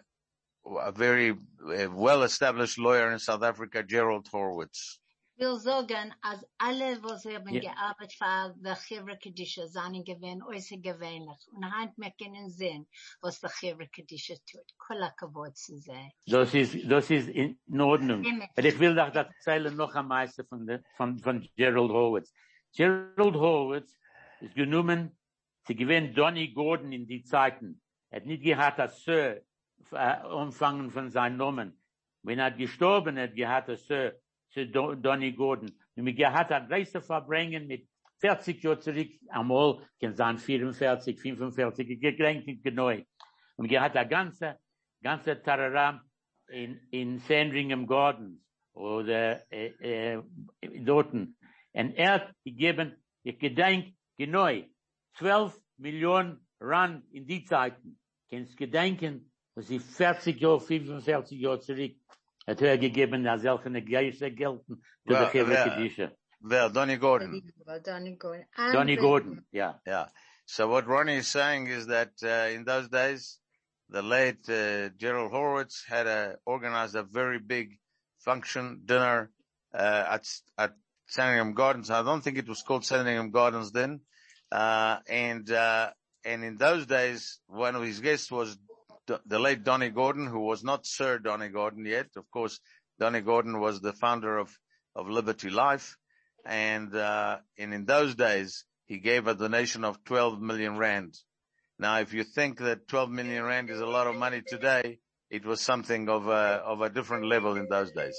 a 0.80 0.92
very 0.92 1.30
uh, 1.32 1.88
well-established 1.90 2.78
lawyer 2.78 3.10
in 3.12 3.18
South 3.18 3.42
Africa, 3.42 3.82
Gerald 3.82 4.26
Horwitz. 4.32 4.98
Will 5.38 5.58
sagen, 5.58 6.14
als 6.20 6.44
alle, 6.58 7.02
was 7.02 7.22
sie 7.22 7.34
haben 7.34 7.48
Ja. 7.54 7.60
gearbeitet 7.60 8.12
für 8.14 8.54
die 8.58 8.74
Chivre 8.74 9.16
Kedisha, 9.18 9.66
seien 9.66 10.04
gewähnt, 10.04 10.42
äußer 10.44 10.78
gewähnlich. 10.78 11.38
Und 11.52 11.64
heint 11.64 11.96
wir 11.96 12.10
können 12.12 12.50
sehen, 12.50 12.86
was 13.20 13.40
die 13.40 13.48
Chivre 13.48 13.88
Kedisha 13.88 14.34
tut. 14.50 14.74
Kavod 15.16 15.56
zu 15.56 15.78
sehen. 15.78 16.10
Das 16.26 16.54
ist, 16.54 16.76
das 16.90 17.10
ist 17.10 17.28
in 17.28 17.58
Ordnung. 17.80 18.24
Aber 18.56 18.66
ich 18.66 18.78
will 18.78 18.94
doch 18.94 19.14
erzählen 19.14 19.74
noch 19.76 19.94
am 19.94 20.08
meisten 20.08 20.46
von, 20.46 20.66
der, 20.66 20.82
von, 20.96 21.18
von 21.18 21.46
Gerald 21.56 21.90
Horwitz. 21.90 22.32
Gerald 22.76 23.34
Horwitz 23.34 23.98
ist 24.40 24.54
genommen, 24.54 25.16
sie 25.66 25.74
gewinnt 25.74 26.16
Donny 26.16 26.48
Gordon 26.52 26.92
in 26.92 27.06
die 27.06 27.22
Zeiten. 27.22 27.80
Er 28.10 28.20
hat 28.20 28.26
nicht 28.26 28.42
gehabt 28.42 28.80
als 28.80 29.02
Sir, 29.02 29.42
äh, 29.92 30.22
umfangen 30.26 30.90
von 30.90 31.10
seinen 31.10 31.36
Namen. 31.36 31.80
Wenn 32.22 32.38
er 32.38 32.50
gestorben 32.50 33.18
hat, 33.18 33.34
gehabt 33.34 33.68
als 33.68 33.86
Sir, 33.86 34.18
zu 34.50 34.66
Don- 34.66 35.00
Donny 35.02 35.32
Gordon. 35.32 35.70
Und 35.96 36.04
mir 36.04 36.14
gehat 36.14 36.50
ein 36.52 36.68
größer 36.68 37.02
Verbringen 37.02 37.66
mit 37.66 37.88
40 38.20 38.62
Jahren 38.62 38.80
zurück, 38.80 39.10
einmal 39.28 39.86
kann 40.00 40.14
sein 40.14 40.38
44, 40.38 41.20
45, 41.20 42.00
gekränkt 42.00 42.62
genau. 42.62 42.90
Und 43.56 43.70
mir 43.70 43.80
hat 43.80 43.96
ein 43.96 44.08
ganzer, 44.08 44.58
ganzer 45.02 45.42
Tararam 45.42 46.00
in, 46.48 46.80
in 46.90 47.18
Sandringham 47.18 47.86
Gardens 47.86 48.40
oder 48.72 49.40
äh, 49.52 50.14
äh, 50.14 50.22
dorten. 50.80 51.36
Und 51.72 51.94
er 51.94 52.12
hat 52.12 52.34
gegeben, 52.44 52.96
ich 53.22 53.38
gedenk 53.38 53.94
genau, 54.16 54.48
12 55.14 55.56
Millionen 55.76 56.46
Rand 56.60 57.04
in 57.12 57.26
die 57.26 57.44
Zeiten. 57.44 57.98
Kannst 58.30 58.56
gedenken, 58.56 59.32
dass 59.54 59.68
sie 59.68 59.78
40 59.78 60.40
Jahre, 60.40 60.60
45 60.60 61.40
Jahre 61.40 61.60
zurück 61.60 61.96
hat 62.48 62.62
er 62.62 62.78
gegeben, 62.78 63.26
als 63.26 63.42
solche 63.42 63.70
Geister 63.82 64.30
gelten 64.30 64.82
für 65.06 65.12
Wer- 65.14 65.24
die 65.26 65.30
Chevre 65.38 65.50
wer- 65.52 65.64
Kedisha. 65.64 66.10
Well, 66.40 66.70
Donny 66.70 66.96
Gordon. 66.98 67.42
Donny 67.84 68.16
Gordon. 68.16 68.46
Donny 68.72 68.96
Gordon, 68.96 69.44
yeah. 69.52 69.74
Yeah. 69.86 70.06
So 70.46 70.68
what 70.68 70.86
Ronnie 70.86 71.16
is 71.18 71.26
saying 71.28 71.66
is 71.66 71.86
that 71.88 72.12
uh, 72.22 72.54
in 72.54 72.64
those 72.64 72.88
days, 72.88 73.40
the 73.90 74.02
late 74.02 74.48
uh, 74.48 74.88
Gerald 74.96 75.32
Horowitz 75.32 75.84
had 75.86 76.06
a, 76.06 76.36
organized 76.46 76.94
a 76.94 77.02
very 77.02 77.38
big 77.40 77.78
function 78.20 78.82
dinner 78.84 79.30
uh, 79.74 80.04
at 80.14 80.24
at 80.56 80.72
Sandringham 81.08 81.54
Gardens. 81.54 81.90
I 81.90 82.02
don't 82.02 82.22
think 82.22 82.38
it 82.38 82.48
was 82.48 82.62
called 82.62 82.84
Sandringham 82.84 83.30
Gardens 83.32 83.72
then. 83.72 84.00
Uh, 84.52 84.98
and 85.08 85.50
uh, 85.50 85.90
and 86.24 86.44
in 86.44 86.56
those 86.56 86.86
days, 86.86 87.40
one 87.48 87.74
of 87.76 87.82
his 87.82 88.00
guests 88.00 88.30
was 88.30 88.56
D- 88.56 88.62
the 89.26 89.38
late 89.38 89.64
Donny 89.64 89.90
Gordon, 89.90 90.26
who 90.26 90.40
was 90.40 90.62
not 90.64 90.86
Sir 90.86 91.18
Donny 91.18 91.48
Gordon 91.48 91.84
yet. 91.86 92.08
Of 92.16 92.30
course, 92.30 92.60
Donny 92.98 93.20
Gordon 93.20 93.60
was 93.60 93.80
the 93.80 93.92
founder 93.92 94.38
of 94.38 94.56
of 94.94 95.08
Liberty 95.08 95.50
Life, 95.50 95.96
and 96.44 96.94
uh, 96.94 97.38
and 97.58 97.72
in 97.72 97.84
those 97.84 98.14
days 98.14 98.64
he 98.86 98.98
gave 98.98 99.26
a 99.26 99.34
donation 99.34 99.84
of 99.84 100.02
12 100.04 100.40
million 100.40 100.76
rand. 100.78 101.14
Now, 101.78 102.00
if 102.00 102.12
you 102.12 102.24
think 102.24 102.58
that 102.58 102.88
12 102.88 103.10
million 103.10 103.44
rand 103.44 103.70
is 103.70 103.80
a 103.80 103.86
lot 103.86 104.06
of 104.06 104.16
money 104.16 104.42
today, 104.46 104.98
it 105.30 105.44
was 105.44 105.60
something 105.60 106.08
of 106.08 106.26
a 106.26 106.62
of 106.64 106.80
a 106.80 106.90
different 106.90 107.26
level 107.26 107.56
in 107.56 107.68
those 107.68 107.92
days. 107.92 108.18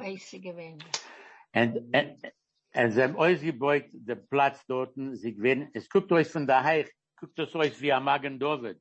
Eise 0.00 0.40
gewesen. 0.40 0.78
Und, 1.54 1.76
und, 1.94 2.32
und 2.74 2.92
sie 2.92 3.02
haben 3.02 3.16
ausgebeut, 3.16 3.84
der 3.92 4.16
Platz 4.16 4.64
dort, 4.66 4.94
sie 4.94 5.34
gewinnen, 5.34 5.70
es 5.74 5.88
guckt 5.88 6.12
euch 6.12 6.28
von 6.28 6.46
der 6.46 6.62
Heich, 6.62 6.90
guckt 7.18 7.38
es 7.38 7.54
euch 7.54 7.80
wie 7.80 7.92
am 7.92 8.04
Magen 8.04 8.38
David, 8.38 8.78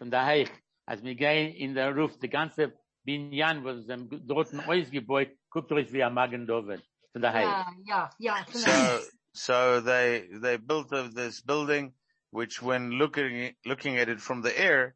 von 0.00 0.10
der 0.10 0.24
Heich, 0.24 0.48
als 0.86 1.02
wir 1.04 1.14
gehen 1.14 1.54
in 1.54 1.74
der 1.74 1.94
Ruf, 1.94 2.18
die 2.18 2.30
ganze 2.30 2.72
Binyan, 3.04 3.62
wo 3.64 3.74
sie 3.74 3.92
haben 3.92 4.08
dort 4.26 4.48
ausgebeut, 4.66 5.28
guckt 5.50 5.70
euch 5.72 5.92
wie 5.92 6.02
am 6.02 6.14
Magen 6.14 6.46
David, 6.46 6.82
von 7.12 7.20
der 7.20 7.32
Heich. 7.34 7.44
Ja, 7.44 7.66
ja, 7.84 8.10
ja. 8.18 8.44
So, 8.50 8.70
so 9.32 9.80
they 9.82 10.26
they 10.40 10.56
built 10.56 10.90
of 10.92 11.14
this 11.14 11.42
building, 11.42 11.92
which 12.30 12.62
when 12.62 12.92
looking 12.92 13.54
looking 13.66 13.98
at 13.98 14.08
it 14.08 14.20
from 14.20 14.42
the 14.42 14.58
air, 14.58 14.94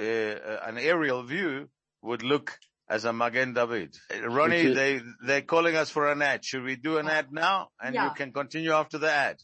uh, 0.00 0.68
an 0.68 0.76
aerial 0.76 1.22
view 1.22 1.68
would 2.02 2.22
look 2.24 2.58
as 2.88 3.04
a 3.04 3.12
Magen 3.12 3.54
David. 3.54 3.96
Uh, 4.12 4.28
Ronnie, 4.28 4.74
they 4.74 5.00
they're 5.24 5.46
calling 5.46 5.76
us 5.76 5.88
for 5.88 6.10
an 6.10 6.20
ad. 6.20 6.44
Should 6.44 6.64
we 6.64 6.74
do 6.74 6.98
an 6.98 7.08
ad 7.08 7.30
now? 7.30 7.68
And 7.80 7.94
you 7.94 8.10
can 8.16 8.32
continue 8.32 8.72
after 8.72 8.98
the 8.98 9.12
ad. 9.12 9.36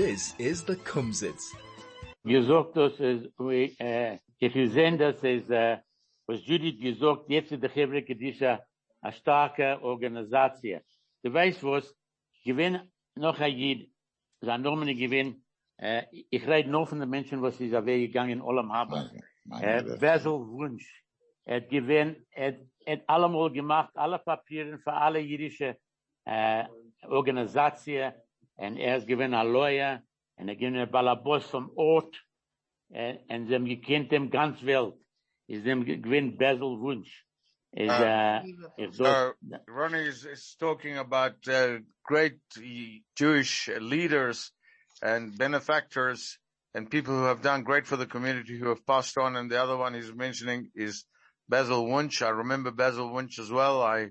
This 0.00 0.34
is 0.38 0.64
the 0.64 0.76
Kumzits. 0.76 1.54
gesagt, 2.24 2.74
dass 2.74 2.98
es, 3.00 3.28
we, 3.36 3.76
äh, 3.78 4.18
if 4.40 4.54
you 4.54 4.66
sehen, 4.66 4.96
dass 4.96 5.22
es, 5.22 5.50
äh, 5.50 5.76
was 6.26 6.40
Judith 6.46 6.80
gesagt, 6.80 7.28
jetzt 7.28 7.52
ist 7.52 7.62
die 7.62 7.68
Chevre 7.68 8.02
Kedisha 8.02 8.64
eine 9.02 9.12
starke 9.12 9.78
Organisation. 9.82 10.80
Du 11.22 11.30
weißt 11.30 11.62
was, 11.64 11.94
gewinn 12.46 12.80
noch 13.14 13.38
ein 13.40 13.54
Jid, 13.54 13.92
sein 14.40 14.62
Nomen 14.62 14.88
gewinn, 14.96 15.44
äh, 15.76 16.04
ich 16.30 16.48
rede 16.48 16.70
nur 16.70 16.86
von 16.86 17.00
den 17.00 17.10
Menschen, 17.10 17.42
was 17.42 17.60
ist 17.60 17.72
weggegangen 17.72 18.38
in 18.38 18.42
allem 18.42 18.72
haben. 18.72 19.20
Äh, 19.60 19.82
Basil 20.00 20.32
Wunsch, 20.32 21.04
er 21.44 21.56
hat 21.56 21.68
gewinn, 21.68 22.26
er 22.30 22.58
hat 22.86 23.02
allemal 23.06 23.50
gemacht, 23.52 23.94
alle 23.96 24.18
Papieren 24.18 24.78
für 24.78 24.94
alle 24.94 25.18
jüdische, 25.18 25.76
äh, 26.24 26.64
Organisationen, 27.02 28.14
und 28.60 28.76
er 28.76 28.98
ist 28.98 29.06
gewinn 29.06 29.34
a 29.34 29.42
Lawyer, 29.42 30.02
und 30.36 30.48
er 30.48 30.56
gewinn 30.56 30.76
a 30.76 30.84
Balabos 30.84 31.44
vom 31.46 31.70
Ort, 31.76 32.14
äh, 32.90 33.16
und 33.28 33.48
sie 33.48 33.54
haben 33.54 33.64
gekannt 33.64 34.12
dem 34.12 34.30
ganz 34.30 34.62
Welt, 34.62 34.94
ist 35.46 35.64
dem 35.64 35.84
gewinn 35.84 36.36
Basil 36.36 36.78
Wunsch. 36.78 37.24
Äh, 37.72 38.40
ich 38.76 38.94
So 38.96 39.04
so, 39.04 39.32
Ronnie 39.68 40.08
is, 40.08 40.24
is 40.24 40.56
talking 40.58 40.98
about 40.98 41.36
uh, 41.48 41.78
great 42.02 42.40
uh, 42.58 42.62
Jewish 43.16 43.70
leaders 43.80 44.52
and 45.00 45.38
benefactors 45.38 46.38
and 46.74 46.90
people 46.90 47.14
who 47.14 47.24
have 47.24 47.42
done 47.42 47.62
great 47.62 47.86
for 47.86 47.96
the 47.96 48.06
community 48.06 48.58
who 48.58 48.68
have 48.68 48.84
passed 48.84 49.16
on. 49.16 49.36
And 49.36 49.50
the 49.50 49.62
other 49.62 49.76
one 49.76 49.94
he's 49.94 50.12
mentioning 50.12 50.70
is 50.74 51.04
Basil 51.48 51.86
Wunsch. 51.86 52.22
I 52.22 52.30
remember 52.30 52.72
Basil 52.72 53.10
Wunsch 53.12 53.38
as 53.38 53.50
well. 53.50 53.82
I, 53.82 54.08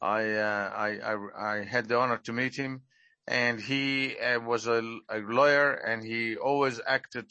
I, 0.00 0.32
uh, 0.32 0.70
I, 0.74 0.88
I, 0.98 1.16
I 1.36 1.64
had 1.64 1.88
the 1.88 1.98
honor 1.98 2.18
to 2.24 2.32
meet 2.32 2.56
him 2.56 2.82
and 3.26 3.60
he 3.60 4.16
uh, 4.18 4.40
was 4.40 4.66
a, 4.66 4.82
a 5.08 5.18
lawyer 5.18 5.72
and 5.72 6.04
he 6.04 6.36
always 6.36 6.80
acted 6.86 7.30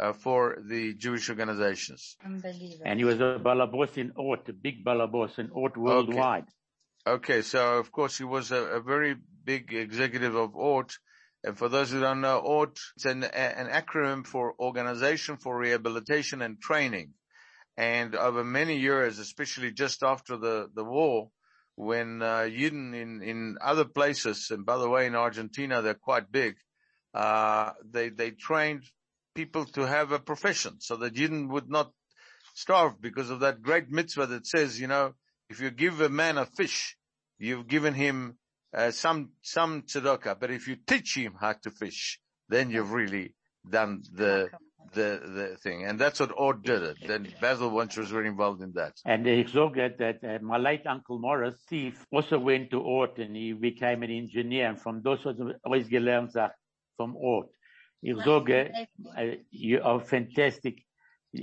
uh, 0.00 0.12
for 0.12 0.58
the 0.66 0.94
Jewish 0.94 1.28
organizations. 1.28 2.16
Unbelievable. 2.24 2.82
and 2.84 2.98
he 2.98 3.04
was 3.04 3.20
a 3.20 3.38
Balabos 3.42 3.96
in 3.96 4.12
Ort, 4.16 4.48
a 4.48 4.52
big 4.52 4.84
Balabos 4.84 5.38
in 5.38 5.50
Ort 5.50 5.76
worldwide. 5.76 6.46
Okay, 7.06 7.34
okay. 7.34 7.42
so 7.42 7.78
of 7.78 7.92
course 7.92 8.18
he 8.18 8.24
was 8.24 8.50
a, 8.50 8.56
a 8.56 8.80
very 8.80 9.16
big 9.44 9.72
executive 9.72 10.34
of 10.34 10.56
ORT. 10.56 10.96
And 11.44 11.58
for 11.58 11.68
those 11.68 11.90
who 11.90 12.00
don't 12.00 12.22
know, 12.22 12.38
ORT, 12.38 12.78
it's 12.96 13.04
an, 13.04 13.22
an 13.24 13.68
acronym 13.68 14.26
for 14.26 14.54
Organization 14.58 15.36
for 15.36 15.58
Rehabilitation 15.58 16.40
and 16.40 16.58
Training. 16.58 17.12
And 17.76 18.14
over 18.14 18.42
many 18.42 18.78
years, 18.78 19.18
especially 19.18 19.72
just 19.72 20.02
after 20.02 20.38
the, 20.38 20.70
the 20.74 20.84
war, 20.84 21.30
when 21.76 22.22
uh, 22.22 22.40
Yidden 22.40 22.94
in, 22.94 23.22
in 23.22 23.58
other 23.60 23.84
places, 23.84 24.48
and 24.50 24.64
by 24.64 24.78
the 24.78 24.88
way, 24.88 25.06
in 25.06 25.14
Argentina, 25.14 25.82
they're 25.82 25.94
quite 25.94 26.30
big, 26.30 26.56
uh, 27.14 27.72
they, 27.84 28.08
they 28.10 28.30
trained 28.30 28.84
people 29.34 29.64
to 29.64 29.86
have 29.86 30.12
a 30.12 30.18
profession 30.18 30.76
so 30.80 30.96
that 30.96 31.14
Yidden 31.14 31.48
would 31.48 31.68
not 31.68 31.92
starve 32.54 33.00
because 33.00 33.30
of 33.30 33.40
that 33.40 33.62
great 33.62 33.90
mitzvah 33.90 34.26
that 34.26 34.46
says, 34.46 34.80
you 34.80 34.86
know, 34.86 35.14
if 35.50 35.60
you 35.60 35.70
give 35.70 36.00
a 36.00 36.08
man 36.08 36.38
a 36.38 36.46
fish, 36.46 36.96
you've 37.38 37.66
given 37.66 37.94
him 37.94 38.38
uh, 38.74 38.90
some 38.90 39.30
some 39.42 39.82
tzedakah. 39.82 40.38
But 40.40 40.50
if 40.50 40.68
you 40.68 40.76
teach 40.76 41.16
him 41.16 41.34
how 41.40 41.52
to 41.52 41.70
fish, 41.70 42.20
then 42.48 42.70
you've 42.70 42.92
really 42.92 43.34
done 43.68 44.02
the 44.12 44.50
the 44.94 45.20
the 45.22 45.56
thing. 45.56 45.84
And 45.84 45.98
that's 45.98 46.20
what 46.20 46.32
Ort 46.36 46.62
did 46.62 46.82
it. 46.82 46.96
Then 47.06 47.28
Basil 47.40 47.70
Wunsch 47.70 47.96
was 47.96 48.10
very 48.10 48.28
involved 48.28 48.62
in 48.62 48.72
that. 48.72 48.94
And 49.04 49.26
ich 49.26 49.48
sage 49.48 49.74
that, 49.74 49.98
that 49.98 50.24
uh, 50.24 50.38
my 50.42 50.58
late 50.58 50.86
uncle 50.86 51.18
Morris, 51.18 51.60
Steve, 51.62 51.98
also 52.10 52.38
went 52.38 52.70
to 52.70 52.80
Ort 52.80 53.18
and 53.18 53.36
he 53.36 53.52
became 53.52 54.02
an 54.02 54.10
engineer. 54.10 54.68
And 54.68 54.80
from 54.80 55.02
those 55.02 55.24
was 55.24 55.36
always 55.64 55.88
gelernt 55.88 56.32
sag, 56.32 56.50
from 56.96 57.16
Ort. 57.16 57.48
Ich 58.02 58.16
sage, 58.24 58.70
uh, 59.16 59.22
you 59.50 59.80
are 59.82 60.00
fantastic. 60.00 60.82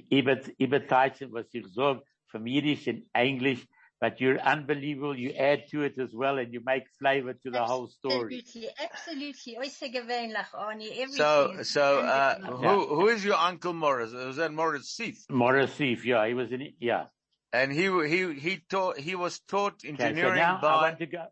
Über, 0.09 0.39
über 0.59 0.79
Teitchen, 0.87 1.31
was 1.31 1.53
ich 1.53 1.67
sage, 1.67 1.99
from 2.27 2.47
Yiddish 2.47 2.87
and 2.87 3.03
English, 3.13 3.67
but 4.01 4.19
you're 4.19 4.39
unbelievable. 4.39 5.15
You 5.17 5.29
add 5.33 5.67
to 5.69 5.83
it 5.83 5.97
as 5.99 6.09
well 6.11 6.39
and 6.39 6.51
you 6.51 6.61
make 6.65 6.83
flavor 6.99 7.33
to 7.33 7.51
the 7.51 7.63
whole 7.63 7.87
story. 7.87 8.39
Absolutely, 8.39 8.69
absolutely. 8.83 9.57
Außergewöhnlich, 9.63 10.51
Arnie. 10.55 10.91
Everything. 10.91 11.07
So 11.15 11.61
so 11.61 11.99
uh, 11.99 12.35
unbelievable. 12.37 12.85
who 12.87 12.95
who 12.95 13.07
is 13.09 13.23
your 13.23 13.35
uncle 13.37 13.73
Morris? 13.73 14.11
Was 14.11 14.37
that 14.37 14.51
Morris 14.51 14.97
Seif? 14.99 15.17
Morris 15.29 15.71
Steve, 15.73 16.03
yeah, 16.03 16.27
he 16.27 16.33
was 16.33 16.51
in, 16.51 16.73
yeah. 16.79 17.05
And 17.53 17.71
he 17.71 17.85
he 18.07 18.33
he 18.33 18.57
taught 18.69 18.97
he 18.97 19.15
was 19.15 19.39
taught 19.47 19.75
Okay, 19.85 19.95
so 19.97 20.03
engineering 20.03 20.57
by 20.61 20.95
to 20.97 21.05
go 21.05 21.25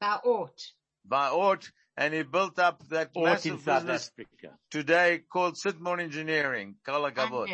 By 0.00 0.18
Ort. 0.24 0.60
by 1.04 1.28
Ort, 1.30 1.72
and 1.96 2.12
he 2.12 2.22
built 2.22 2.58
up 2.58 2.86
that 2.90 3.10
Ort 3.14 3.46
in 3.46 3.54
massive 3.54 3.60
South 3.62 3.82
business 3.86 4.10
Africa. 4.12 4.58
today 4.70 5.22
called 5.32 5.54
Sidmon 5.54 6.00
Engineering. 6.00 6.76
Kala 6.84 7.12
Kavod. 7.12 7.48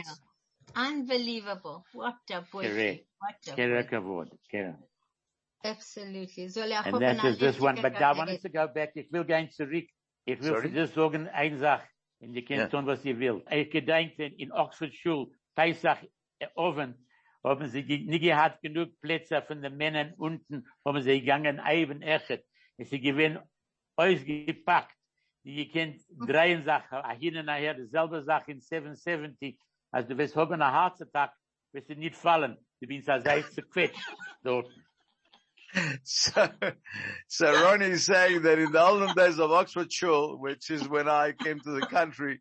Unbelievable. 0.74 1.84
What 1.92 2.16
a 2.30 2.40
boy. 2.40 3.05
Correct. 3.20 3.46
What 3.46 3.52
a 3.52 3.56
Kera 3.56 3.82
boy. 3.82 3.88
kavod, 3.88 4.38
kera. 4.52 4.76
Absolutely. 5.64 6.44
And 6.44 7.00
that 7.00 7.24
is 7.24 7.34
an 7.34 7.38
this 7.38 7.60
one. 7.60 7.76
But 7.82 7.96
I 7.96 8.12
wanted 8.12 8.40
Kabarett. 8.40 8.42
to 8.42 8.48
go 8.50 8.68
back. 8.68 8.90
Ich 8.94 9.10
will 9.10 9.24
gehen 9.24 9.50
zurück. 9.50 9.88
Ich 10.26 10.38
will 10.40 10.54
Sorry? 10.54 10.68
just 10.70 10.94
sagen, 10.94 11.28
eine 11.28 11.58
Sache. 11.58 11.88
Und 12.20 12.34
ihr 12.34 12.44
könnt 12.44 12.60
Ja. 12.60 12.68
tun, 12.68 12.86
was 12.86 13.04
ihr 13.04 13.18
wollt. 13.18 13.50
Ich 13.50 13.70
gedenke, 13.70 14.26
in 14.26 14.52
Oxford 14.52 14.94
Schule, 14.94 15.28
Pesach, 15.54 16.02
äh, 16.38 16.44
eh, 16.44 16.48
offen, 16.54 17.06
haben 17.44 17.68
sie 17.68 17.82
ge- 17.84 18.04
nicht 18.04 18.22
gehabt 18.22 18.62
genug 18.62 19.00
Plätze 19.00 19.42
von 19.42 19.60
den 19.62 19.76
Männern 19.76 20.14
unten, 20.16 20.66
haben 20.84 21.02
sie 21.02 21.20
gegangen, 21.20 21.60
eben 21.68 22.02
echt. 22.02 22.44
Es 22.78 22.90
sie 22.90 23.00
gewinnen, 23.00 23.38
ausgepackt. 23.96 24.94
Ihr 25.44 25.68
kennt 25.68 26.02
drei 26.26 26.60
Sachen, 26.62 27.04
hin 27.20 27.36
und 27.36 27.46
nachher, 27.46 27.74
dieselbe 27.74 28.22
Sache 28.22 28.50
in 28.52 28.60
770, 28.60 29.58
als 29.92 30.06
du 30.08 30.16
wirst 30.18 30.34
haben 30.36 30.60
einen 30.60 30.72
Herzattack, 30.72 31.34
wirst 31.72 31.88
du 31.88 31.94
nicht 31.94 32.16
fallen. 32.16 32.56
Bist 32.80 33.08
also 33.08 33.24
sehr 33.24 33.44
zerquetscht 33.50 34.16
dort. 34.42 34.68
So, 36.04 36.48
so 37.28 37.52
Ronnie 37.52 37.86
is 37.86 38.06
saying 38.06 38.42
that 38.42 38.58
in 38.58 38.72
the 38.72 38.82
olden 38.82 39.14
days 39.14 39.38
of 39.38 39.50
Oxford 39.50 39.92
Shul, 39.92 40.38
which 40.38 40.70
is 40.70 40.88
when 40.88 41.08
I 41.08 41.32
came 41.32 41.60
to 41.60 41.70
the 41.70 41.86
country, 41.86 42.40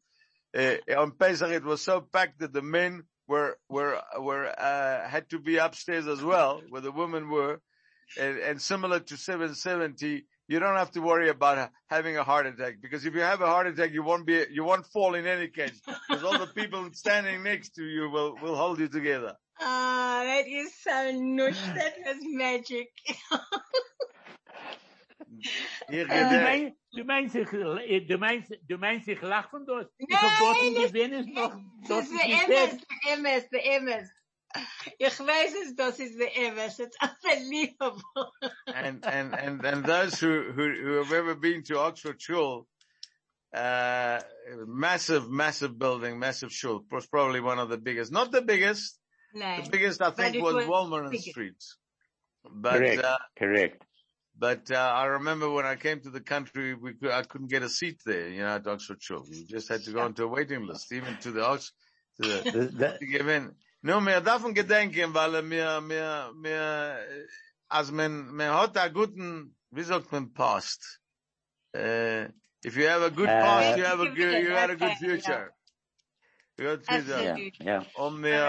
uh, 0.58 0.76
on 0.96 1.12
Pesach 1.12 1.50
it 1.50 1.64
was 1.64 1.82
so 1.82 2.00
packed 2.00 2.40
that 2.40 2.54
the 2.54 2.62
men 2.62 3.04
were, 3.28 3.58
were, 3.68 4.02
were, 4.20 4.48
uh, 4.48 5.08
had 5.08 5.30
to 5.32 5.40
be 5.40 5.58
upstairs 5.58 6.08
as 6.08 6.22
well, 6.22 6.62
where 6.70 6.82
the 6.82 6.92
women 6.92 7.30
were, 7.30 7.60
and, 8.18 8.38
and 8.38 8.62
similar 8.62 9.00
to 9.00 9.18
770, 9.18 10.26
you 10.48 10.60
don't 10.60 10.76
have 10.76 10.92
to 10.92 11.02
worry 11.02 11.30
about 11.30 11.72
having 11.90 12.18
a 12.18 12.24
heart 12.24 12.46
attack 12.46 12.76
because 12.82 13.06
if 13.06 13.16
you 13.16 13.22
have 13.22 13.42
a 13.42 13.48
heart 13.48 13.68
attack, 13.68 13.92
you 13.92 14.04
won't 14.04 14.28
be, 14.28 14.46
you 14.52 14.64
won't 14.64 14.86
fall 14.86 15.16
in 15.16 15.26
any 15.26 15.48
case 15.48 15.82
because 16.08 16.24
all 16.24 16.38
the 16.38 16.48
people 16.48 16.88
standing 16.94 17.44
next 17.44 17.76
to 17.76 17.84
you 17.84 18.10
will, 18.10 18.38
will 18.42 18.56
hold 18.56 18.80
you 18.80 18.88
together. 18.88 19.34
Ah, 19.60 20.22
that 20.26 20.48
is 20.48 20.74
so 20.84 20.92
nush. 21.14 21.60
That 21.76 21.94
was 22.06 22.18
magic. 22.24 22.90
Hier 25.90 26.06
Du 26.08 26.14
gedenk- 26.14 26.44
meinst, 26.44 26.78
du 26.94 27.04
meinst, 27.04 27.36
ich, 27.36 27.54
äh, 27.54 28.00
du 28.08 28.18
meinst, 28.18 28.52
du 28.68 28.78
meinst, 28.78 29.08
ich 29.08 29.22
lach 29.22 29.50
von 29.50 29.66
dort? 29.66 29.92
Ich 29.98 30.16
hab 30.16 30.40
dort 30.40 30.58
Nein, 30.58 30.76
es- 30.78 30.92
gesehen, 30.92 31.14
ist 31.14 31.30
noch, 31.30 31.52
Das 31.82 31.88
dort 31.90 32.04
ist 32.04 32.12
ist 32.12 32.18
der 32.20 32.28
nicht 32.28 32.44
Emes, 32.48 32.58
selbst. 32.70 32.86
der 33.06 33.14
Emes, 33.14 33.50
der 33.50 33.66
Emes. 33.66 34.10
Ich 34.98 35.20
weiß 35.20 35.54
es, 35.66 35.76
das 35.76 36.00
ist 36.00 36.18
der 36.20 36.36
Emes. 36.38 36.80
It's 36.80 36.98
unbelievable. 37.02 38.32
and, 38.68 39.06
and, 39.06 39.34
and, 39.36 39.66
and 39.66 39.86
those 39.86 40.20
who, 40.20 40.52
who, 40.54 40.70
who 40.84 40.98
have 41.04 41.12
ever 41.12 41.36
been 41.36 41.62
to 41.64 41.78
Oxford 41.80 42.22
Shul, 42.22 42.66
uh, 43.54 44.20
massive, 44.66 45.30
massive 45.30 45.78
building, 45.78 46.18
massive 46.20 46.52
shul, 46.54 46.84
was 46.90 47.06
probably 47.08 47.42
one 47.42 47.60
of 47.60 47.70
the 47.70 47.78
biggest, 47.78 48.12
not 48.12 48.32
the 48.32 48.42
biggest, 48.42 48.98
the 49.36 49.70
biggest 49.72 50.02
I 50.02 50.12
think 50.12 50.44
was 50.44 50.56
was 50.56 50.66
Walmer 50.66 51.10
biggest. 51.10 51.30
Street. 51.30 51.62
But, 52.44 52.74
Correct. 52.78 53.04
uh, 53.04 53.18
Correct. 53.38 53.84
But 54.38 54.70
uh, 54.70 54.76
I 54.76 55.06
remember 55.06 55.50
when 55.50 55.66
I 55.66 55.76
came 55.76 56.02
to 56.02 56.10
the 56.10 56.20
country, 56.22 56.74
we 56.74 56.94
could, 56.94 57.10
I 57.12 57.24
couldn't 57.24 57.50
get 57.50 57.64
a 57.64 57.70
seat 57.70 58.02
there, 58.06 58.28
you 58.30 58.42
know, 58.42 58.56
at 58.56 58.68
Oxford 58.68 59.02
Shul. 59.02 59.24
You 59.30 59.46
just 59.48 59.70
had 59.70 59.84
to 59.86 59.92
go 59.92 60.02
onto 60.02 60.24
a 60.24 60.28
waiting 60.28 60.66
list, 60.68 60.92
even 60.92 61.18
to 61.22 61.32
the 61.32 61.46
Ox, 61.46 61.72
to 62.22 62.28
the, 62.28 62.52
The- 62.52 62.68
the- 62.68 62.98
to 63.00 63.06
give 63.06 63.28
in. 63.30 63.56
No, 63.82 64.02
mir 64.02 64.20
davon 64.20 64.54
gedenken, 64.56 65.14
weil 65.14 65.42
mir, 65.44 65.80
mir, 65.80 66.32
mir, 66.36 67.28
als 67.70 67.92
man, 67.92 68.36
man 68.36 68.52
hat 68.52 68.76
a 68.78 68.90
guten, 68.90 69.52
wie 69.72 69.84
sagt 69.84 70.12
man, 70.12 70.30
past. 70.34 70.82
Uh, 71.78 72.28
if 72.64 72.76
you 72.76 72.88
have 72.88 73.04
a 73.04 73.12
good 73.12 73.30
Uh, 73.30 73.42
past, 73.42 73.78
you 73.78 73.84
have 73.86 74.00
a 74.00 74.10
good, 74.10 74.34
it, 74.34 74.44
you 74.44 74.50
had 74.56 74.70
a 74.72 74.76
good 74.76 74.90
okay, 74.92 74.98
yeah. 75.02 75.08
future. 75.16 75.54
You 76.58 76.66
had 76.68 76.86
future. 76.86 77.14
Absolutely. 77.14 77.52
Ja, 77.60 77.82
ja. 77.82 77.86
Um 77.96 78.22
mir, 78.22 78.48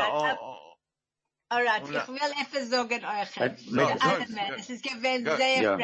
Alright, 1.49 1.82
Alright, 1.84 2.09
Und- 2.09 2.16
ich 2.16 2.22
will 2.22 2.42
etwas 2.42 2.68
sagen 2.70 3.05
euch. 3.05 3.28
Für 3.28 3.57
no, 3.70 3.86
alle 3.86 4.18
good, 4.18 4.28
Männer. 4.30 4.49
good. 4.51 4.59
Es 4.59 4.70
ist 4.70 4.82
gewesen 4.82 5.24
Good. 5.24 5.36
sehr 5.36 5.62
Ja. 5.62 5.76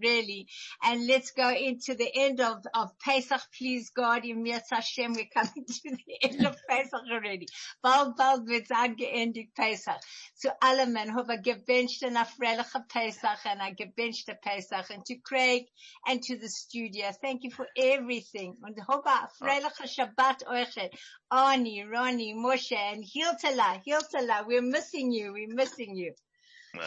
really. 0.00 0.48
And 0.80 1.06
let's 1.06 1.32
go 1.32 1.50
into 1.50 1.94
the 1.94 2.10
end 2.14 2.40
of, 2.40 2.64
of 2.74 2.90
Pesach, 2.98 3.42
please 3.56 3.92
God. 3.94 4.24
In 4.24 4.42
Mirz 4.42 4.70
Hashem, 4.70 5.14
we're 5.14 5.28
coming 5.32 5.64
to 5.66 5.96
the 6.04 6.18
end 6.22 6.44
of 6.44 6.56
Pesach 6.68 7.00
already. 7.12 7.46
Bald, 7.80 8.16
bald 8.16 8.48
wird's 8.48 8.72
angeendigt 8.72 9.54
Pesach. 9.54 10.00
Zu 10.34 10.50
allen 10.60 10.92
Männern, 10.92 11.14
habe 11.14 11.40
gewünscht 11.40 12.02
eine 12.02 12.24
fröhliche 12.26 12.80
Pesach 12.88 13.44
and 13.44 13.60
a 13.60 13.70
gewünschte 13.70 14.34
Pesach 14.34 14.90
and 14.90 15.04
to 15.06 15.14
Craig 15.22 15.68
and 16.06 16.20
to 16.24 16.36
the 16.40 16.48
studio. 16.48 17.12
Thank 17.20 17.44
you 17.44 17.52
for 17.52 17.68
everything. 17.76 18.56
Und 18.62 18.76
habe 18.88 19.06
a 19.06 19.28
fröhliche 19.38 19.84
oh. 19.84 19.86
Shabbat 19.86 20.44
euch. 20.48 20.90
Ani, 21.30 21.82
Ronnie, 21.82 22.34
Moshe, 22.34 22.76
and 22.76 23.04
Hiltala, 23.04 23.82
Hiltala, 23.86 24.46
we're 24.46 24.60
missing 24.72 25.12
you, 25.12 25.32
we're 25.32 25.54
missing 25.54 25.94
you. 25.94 26.12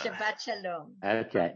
Shabbat 0.04 0.42
Shalom. 0.42 0.96
Okay. 1.04 1.54